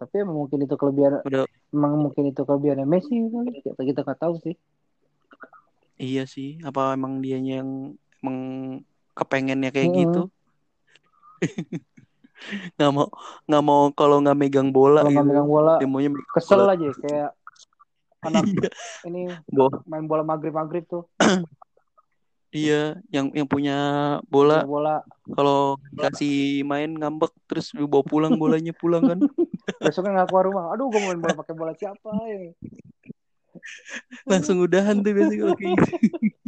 [0.00, 3.16] Tapi emang mungkin itu kelebihan, Udah, emang mungkin itu kelebihannya Messi.
[3.60, 4.56] Kita kita nggak tahu sih.
[6.04, 6.48] Iya sih.
[6.68, 7.70] Apa emang dianya yang
[8.20, 8.38] emang
[9.18, 10.00] kepengennya kayak Mm-mm.
[10.00, 10.18] gitu?
[12.76, 13.06] nggak mau
[13.46, 15.26] nggak mau kalau nggak megang bola Kalau gitu.
[15.28, 16.72] megang bola, Dia maunya megang kesel bola.
[16.74, 17.30] aja kayak
[18.26, 18.68] anak Iya,
[19.08, 19.20] ini
[19.56, 21.02] Bo- main bola maghrib maghrib tuh
[22.56, 22.74] iya,
[23.14, 23.72] yang yang punya
[24.32, 24.94] bola Punya bola
[25.34, 26.32] kalau dikasih
[26.70, 29.18] main ngambek terus dibawa pulang bolanya pulang kan.
[29.84, 32.50] besoknya nggak keluar rumah aduh gue mau main bola pakai bola siapa ya
[34.30, 35.92] Langsung udahan tuh biasanya kalau kayak gitu.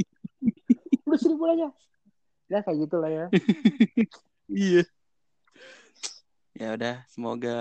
[1.07, 1.69] udah sini bolanya
[2.49, 3.27] ya kayak gitulah ya
[4.51, 4.85] Iya.
[6.55, 7.59] Ya udah, semoga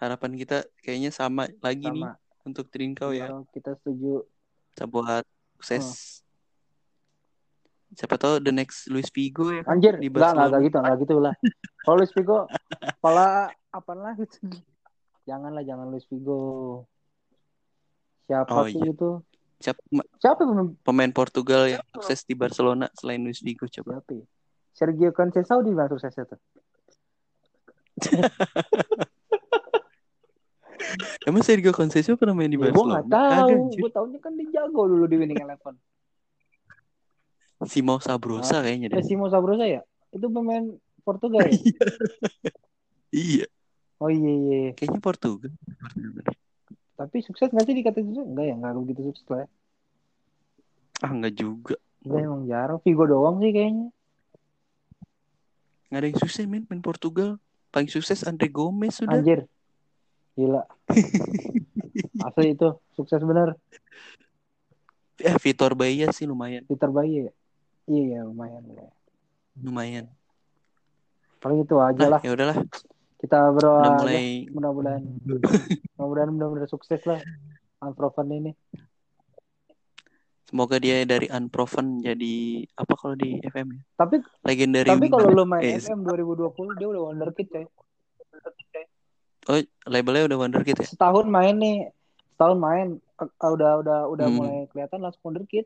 [0.00, 3.28] harapan kita kayaknya sama lagi nih sama untuk Trinkau ya.
[3.52, 4.24] Kita setuju
[4.72, 5.26] Kita buat
[5.58, 6.22] sukses.
[7.92, 10.46] Siapa tahu the next Luis Figo ya kan anjir di nggak nggak Barcelona.
[10.46, 11.34] nggak gitu nggak gitu lah
[11.82, 12.38] kalau Luis Figo
[12.78, 14.38] kepala apa lah gitu
[15.26, 16.38] janganlah jangan Luis Figo
[18.30, 18.88] siapa Oh, sih iya.
[18.88, 19.10] itu
[19.58, 19.80] Siapa
[20.16, 23.98] siapa pemain pemain Portugal yang sukses di Barcelona selain Luis Figo coba?
[23.98, 24.24] siapa ya?
[24.70, 26.38] Sergio Conceição di mana suksesnya tuh
[31.28, 32.96] Emang Sergio Conceição pernah main di ya, gue Barcelona?
[32.96, 33.78] nggak tahu Kagak, anjir.
[33.78, 35.74] gue tahunya kan dia jago dulu di winning eleven
[37.62, 39.04] Simao Sabrosa kayaknya eh deh.
[39.04, 40.64] Simo Sabrosa ya itu pemain
[41.02, 41.52] Portugal ya
[43.12, 43.42] Iya,
[43.98, 44.70] oh iya iya iya.
[44.72, 45.50] kayaknya Portugal.
[47.00, 49.48] Tapi sukses nggak sih dikata sukses enggak ya nggak begitu sukses lah ya.
[51.00, 51.74] Ah, enggak juga.
[52.04, 53.88] enggak emang jarang Vigo doang sih kayaknya
[55.88, 57.40] Nggak ada yang sukses main main Portugal.
[57.70, 59.16] Paling sukses Andre Gomez sudah.
[59.16, 59.48] anjir
[60.36, 60.62] gila
[62.26, 63.56] asli itu sukses bener
[65.16, 66.64] Eh, Vitor Bahia sih lumayan.
[66.64, 67.32] Peter Bayi ya
[67.84, 68.88] iya ya lumayan ya.
[69.56, 70.06] Lumayan.
[71.40, 72.56] paling itu aja Nah, lah ya udahlah.
[73.20, 73.90] Kita berdoa aja.
[74.00, 75.02] mulai mudah-mudahan
[75.94, 77.20] mudah-mudahan benar-benar sukses lah
[77.80, 78.52] Unproven ini
[80.42, 82.34] semoga dia dari unproven jadi
[82.74, 83.80] apa kalau di FM ya?
[83.94, 87.66] tapi Legendary tapi kalau lo main Eh, FM 2020 dia udah wonderkid coy
[89.48, 90.86] Oh, labelnya udah wonderkid ya?
[90.86, 91.78] setahun main nih
[92.30, 94.36] setahun main ke- udah udah udah Hmm.
[94.36, 95.64] mulai kelihatan langsung wonderkid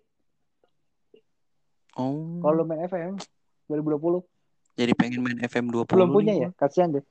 [1.94, 2.38] Oh.
[2.40, 3.14] kalau lo main FM
[3.68, 4.20] 2020
[4.74, 7.04] Jadi pengen main FM 20 belum punya ya kasihan deh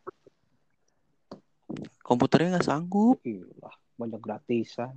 [2.01, 3.17] Komputernya nggak sanggup.
[3.21, 4.93] Gila, banyak gratisan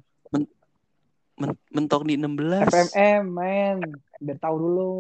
[1.37, 2.67] Men- mentok di 16.
[2.67, 3.77] FMM main
[4.19, 4.93] biar tahu dulu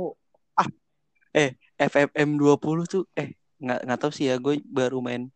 [1.77, 5.29] FFM 20 tuh eh nggak nggak tahu sih ya gue baru main.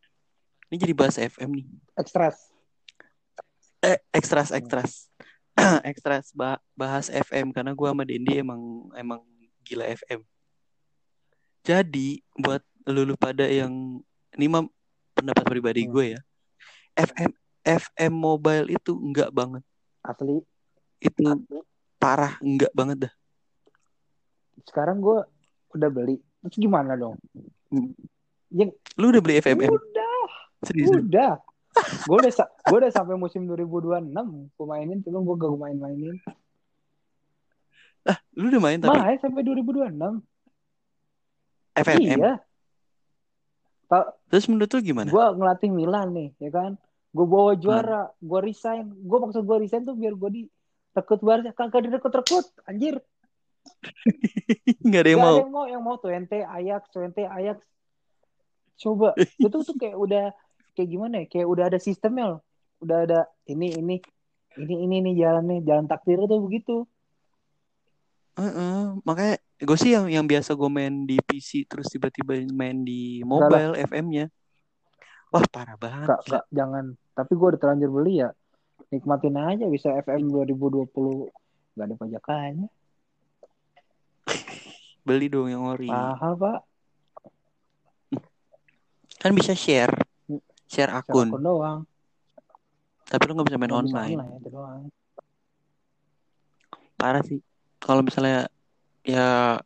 [0.72, 1.66] Ini jadi bahas FM nih.
[2.00, 2.48] ekstras
[3.80, 5.08] Eh, ekstras ekstras.
[5.84, 9.20] ekstras bah- bahas FM karena gue sama Dendi emang emang
[9.60, 10.24] gila FM.
[11.60, 14.00] Jadi buat lulu pada yang
[14.32, 14.64] ini mah
[15.12, 15.92] pendapat pribadi Hmm.
[15.92, 16.20] gue ya.
[16.94, 17.30] FM
[17.60, 19.62] FM mobile itu enggak banget.
[20.00, 20.40] asli.
[20.98, 21.20] Itu
[21.96, 23.12] parah enggak banget dah.
[24.62, 25.24] sekarang gue
[25.72, 26.20] udah beli.
[26.44, 27.16] Terus gimana dong?
[28.96, 29.68] Lu udah beli FMM?
[29.68, 30.24] udah.
[30.60, 30.92] Serius?
[30.92, 31.40] udah.
[32.04, 34.10] Gue udah sa- gue udah sampai musim 2026
[34.50, 36.16] gue mainin cuma gue gak main-mainin.
[38.02, 40.20] Ah, lu udah main tapi main sampai 2026
[41.76, 42.18] FMM.
[42.18, 42.32] iya
[44.30, 45.10] Terus menurut lu gimana?
[45.10, 46.78] gue ngelatih Milan nih ya kan?
[47.10, 48.86] Gue bawa juara gue resign.
[49.02, 50.42] Gue maksud gue resign tuh biar gue di
[50.94, 53.02] rekrut Barca kagak direkrut rekrut anjir.
[54.86, 55.34] Enggak ada yang Gak mau.
[55.34, 55.64] ada yang mau.
[55.66, 57.58] Yang mau Twente Ajax Twente Ajax.
[58.78, 59.08] Coba.
[59.42, 60.24] Itu tuh kayak udah
[60.78, 61.26] kayak gimana ya?
[61.26, 62.40] Kayak udah ada sistemnya loh.
[62.78, 63.20] Udah ada
[63.50, 63.96] ini ini
[64.54, 65.66] ini ini nih jalannya.
[65.66, 66.86] Jalan takdir tuh begitu.
[68.38, 73.20] Heeh, makanya gue sih yang yang biasa gue main di PC terus tiba-tiba main di
[73.20, 74.32] mobile FM-nya.
[75.30, 76.08] Wah parah banget.
[76.08, 76.96] Gak, gak, jangan.
[77.12, 78.32] Tapi gue udah terlanjur beli ya.
[78.90, 80.90] Nikmatin aja bisa FM 2020
[81.76, 82.68] gak ada pajakannya.
[85.06, 85.86] Beli dong yang ori.
[85.86, 86.58] Mahal pak.
[89.20, 89.92] Kan bisa share.
[90.66, 91.30] Share Share akun.
[91.30, 91.80] akun doang.
[93.06, 94.18] Tapi lu gak bisa main Nggak bisa online.
[94.48, 94.82] doang.
[96.98, 97.38] Parah sih.
[97.80, 98.50] Kalau misalnya
[99.04, 99.58] ya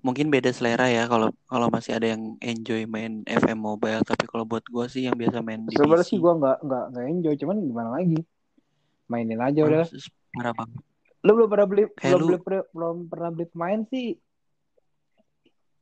[0.00, 4.48] mungkin beda selera ya kalau kalau masih ada yang enjoy main FM mobile tapi kalau
[4.48, 7.56] buat gua sih yang biasa main di Sebenarnya sih gue nggak nggak nggak enjoy, cuman
[7.64, 8.20] gimana lagi?
[9.10, 9.84] Mainin aja udah.
[10.30, 10.78] Parah, banget
[11.20, 14.16] Lu belum pernah beli Kayak belum lu- beli belum pernah beli pemain sih.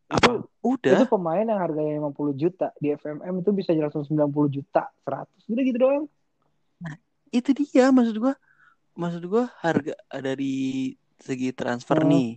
[0.09, 0.31] apa Itu
[0.65, 5.45] udah itu pemain yang harganya 50 juta di FMM itu bisa langsung 90 juta, 100
[5.47, 6.05] udah gitu doang.
[7.29, 8.35] itu dia maksud gua
[8.97, 12.09] maksud gua harga dari segi transfer Hmm.
[12.09, 12.29] nih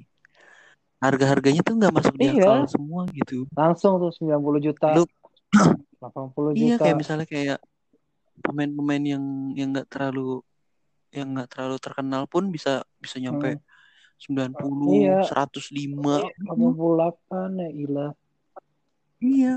[1.02, 2.46] harga harganya tuh nggak masuk di Iya.
[2.46, 5.10] akal semua gitu Langsung tuh 90 juta, Lu-
[6.00, 6.84] 80 iya juta.
[6.86, 7.60] kayak misalnya kayak
[8.40, 9.24] pemain-pemain yang
[9.54, 10.42] yang nggak terlalu
[11.12, 13.60] yang nggak terlalu terkenal pun bisa bisa nyampe
[14.18, 14.54] 90
[14.96, 15.26] Iya.
[15.26, 18.12] 105 88 ya ilah.
[19.20, 19.54] iya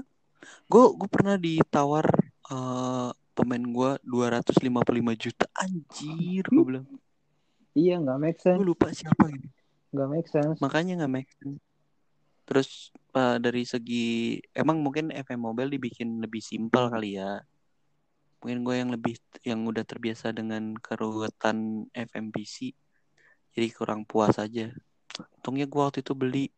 [0.67, 2.05] gue gue pernah ditawar
[2.45, 4.65] eh, pemain gue 255
[5.19, 6.87] juta anjir gue bilang
[7.73, 9.49] Iya nggak make gue sense, lupa siapa gitu
[9.95, 10.59] nggak make sense.
[10.59, 11.63] makanya nggak make sense.
[12.45, 12.69] terus
[13.15, 17.39] eh, dari segi emang mungkin FM Mobile dibikin lebih simpel kali ya
[18.45, 22.77] mungkin gue yang lebih yang udah terbiasa dengan keruwetan FMPC
[23.57, 24.69] jadi kurang puas aja
[25.41, 26.53] untungnya gue waktu itu beli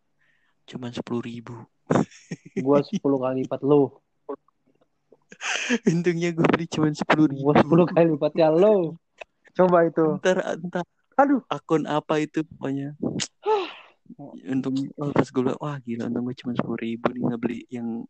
[0.66, 1.54] cuman sepuluh ribu
[2.66, 3.86] Gua 10 kali lipat lu.
[5.86, 8.96] untungnya gue beli cuman sepuluh ribu Gua 10 kali lipatnya lu.
[9.56, 10.04] Coba itu.
[10.20, 10.84] ntar entar
[11.16, 11.40] Aduh.
[11.48, 12.92] akun apa itu pokoknya
[14.52, 17.60] untung oh, pas gue bilang wah gila untung gue cuma sepuluh ribu nih nggak beli
[17.68, 18.04] yang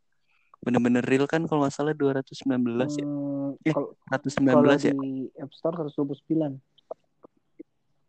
[0.60, 5.30] bener-bener real kan kalau nggak salah 219 ya Hmm, Eh, kalau 119 kalau ya di
[5.38, 6.58] App Store 129.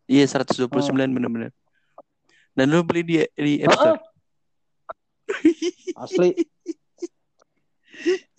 [0.10, 1.14] iya 129 Oh.
[1.14, 1.52] bener-bener
[2.58, 4.02] dan lu beli di di App Store
[5.98, 6.30] Asli.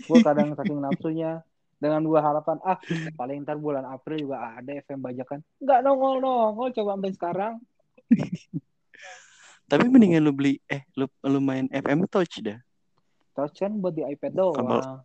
[0.08, 1.42] Gue kadang saking nafsunya
[1.78, 2.78] dengan dua harapan ah
[3.14, 5.38] paling ntar bulan April juga ada FM bajakan.
[5.58, 7.52] Nggak nongol nongol coba sampai sekarang.
[9.70, 12.58] Tapi mendingan lu beli eh lu lu main FM Touch dah.
[13.32, 15.04] Touch kan buat di iPad doang.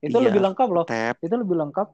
[0.00, 0.86] Itu Iya, lebih lengkap loh.
[1.20, 1.88] itu lebih lengkap.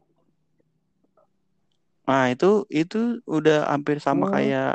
[2.07, 4.35] Nah itu itu udah hampir sama Hmm.
[4.37, 4.73] kayak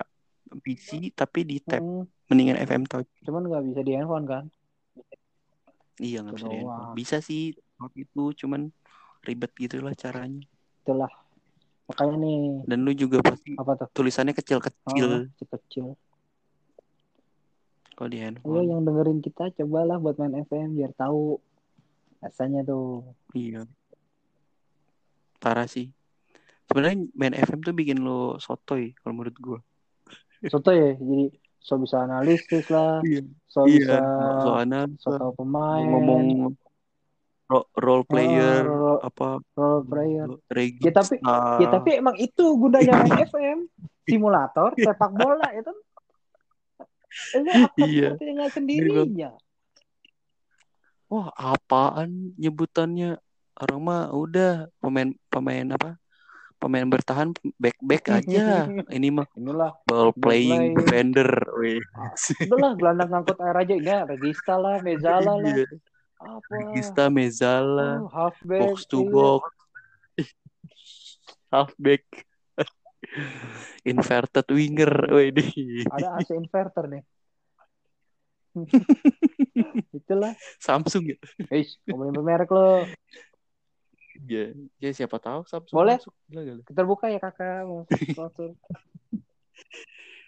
[0.59, 1.79] PC tapi di tab.
[1.79, 3.07] Hmm, mendingan FM Touch.
[3.23, 4.43] Cuman nggak bisa di handphone kan?
[5.95, 6.91] Iya nggak bisa di handphone.
[6.91, 7.43] bisa sih
[7.77, 8.73] waktu itu cuman
[9.25, 10.43] ribet gitu lah caranya.
[10.85, 11.11] Itulah.
[11.91, 12.41] Makanya nih
[12.71, 13.87] dan lu juga pasti apa tuh?
[13.91, 15.27] tulisannya kecil-kecil.
[15.35, 15.87] Kecil kecil
[18.01, 18.65] kalau di handphone.
[18.65, 21.37] Yang dengerin kita cobalah buat main FM biar tahu
[22.17, 23.05] rasanya tuh.
[23.37, 23.69] Iya.
[25.37, 25.93] Parah sih.
[26.65, 29.59] Sebenarnya main FM tuh bikin lo sotoy kalau menurut gua.
[30.49, 31.29] soto ya jadi
[31.61, 33.21] so bisa analisis lah Iya.
[33.45, 34.01] so bisa
[34.41, 35.85] Soalnya so tahu pemain.
[35.85, 36.57] Ngomong
[37.73, 40.27] role player Oh, apa role player.
[40.47, 40.87] Regista.
[40.87, 41.19] Ya, tapi-
[41.57, 43.59] ya tapi emang itu gunanya main FM
[44.03, 45.71] simulator sepak bola itu
[47.33, 48.07] itu akan Iya.
[48.09, 49.29] seperti dengan sendirinya?
[51.07, 53.19] Wah apaan nyebutannya?
[53.53, 55.99] Orang mah udah pemain pemain apa?
[56.55, 58.63] Pemain bertahan back back aja.
[58.95, 61.27] Ini mah inilah ball playing defender
[61.57, 61.81] weh.
[62.41, 63.73] Udahlah gelandang ngangkut air aja.
[63.75, 65.51] Enggak regista lah mezala lah.
[65.51, 65.67] Iya.
[66.21, 67.09] Apa?
[67.09, 69.11] Mezala oh, halfback box to iya.
[69.11, 69.43] box.
[71.51, 72.03] Halfback
[73.91, 75.83] inverted winger Widih.
[75.89, 77.03] ada AC inverter nih.
[79.95, 80.35] Itulah.
[80.59, 81.17] Samsung ya?
[81.51, 82.85] Eh ngomongin merek lo.
[84.27, 85.97] Ya ya siapa tahu Samsung Boleh.
[85.99, 86.13] masuk.
[86.29, 86.61] Gila, gila.
[86.71, 87.67] terbuka ya kakak.
[87.67, 88.49] Mau sponsor.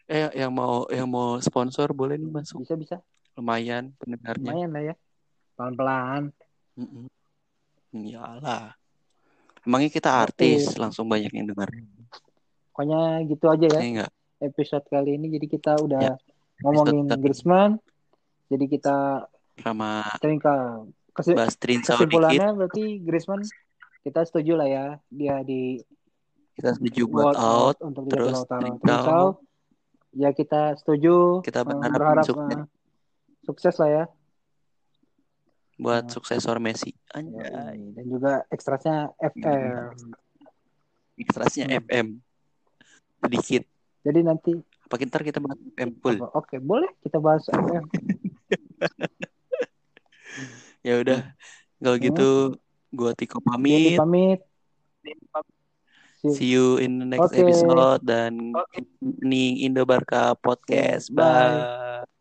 [0.07, 2.63] Eh yang mau yang mau sponsor boleh nih masuk.
[2.67, 2.97] Bisa bisa.
[3.39, 4.51] Lumayan pendengarnya.
[4.51, 4.95] Lumayan lah ya
[5.63, 6.21] pelan pelan
[6.75, 7.05] Mm-mm.
[7.95, 8.75] iyalah.
[9.63, 10.21] Emangnya kita Oke.
[10.27, 11.71] artis langsung banyak yang dengar
[12.69, 13.79] pokoknya gitu aja ya.
[13.79, 16.13] Enggak episode kali ini jadi kita udah Ya,
[16.59, 17.79] ngomongin Griezmann.
[18.51, 19.23] Jadi kita
[19.55, 23.45] sama tinggal kesi- bahas Trinsau dikit kesimpulannya berarti Griezmann
[24.03, 25.79] kita setuju lah ya dia di
[26.53, 28.43] kita setuju buat out untuk terus.
[28.43, 29.39] Trincao
[30.11, 32.51] ya kita setuju Kita eh, berharap berharap sukses.
[32.51, 32.65] eh,
[33.43, 34.03] sukses lah ya
[35.83, 36.11] buat Nah.
[36.11, 39.91] suksesor Messi anjay dan juga ekstrasnya FM
[41.15, 41.77] Ekstrasnya Hmm.
[41.79, 42.07] FM
[43.19, 43.63] sedikit
[44.01, 47.83] jadi nanti apa ntar kita bahas FM full oke boleh kita bahas FM
[50.81, 51.19] ya udah
[51.77, 52.05] kalau Hmm.
[52.05, 52.29] gitu
[52.89, 53.97] Gua Tiko Jadi pamit.
[53.97, 54.39] pamit.
[56.23, 57.41] See you in the next Oke.
[57.41, 58.53] episode dan
[59.19, 61.09] ini Indo Barca Podcast.
[61.09, 61.25] Bye.
[61.57, 62.12] Bye.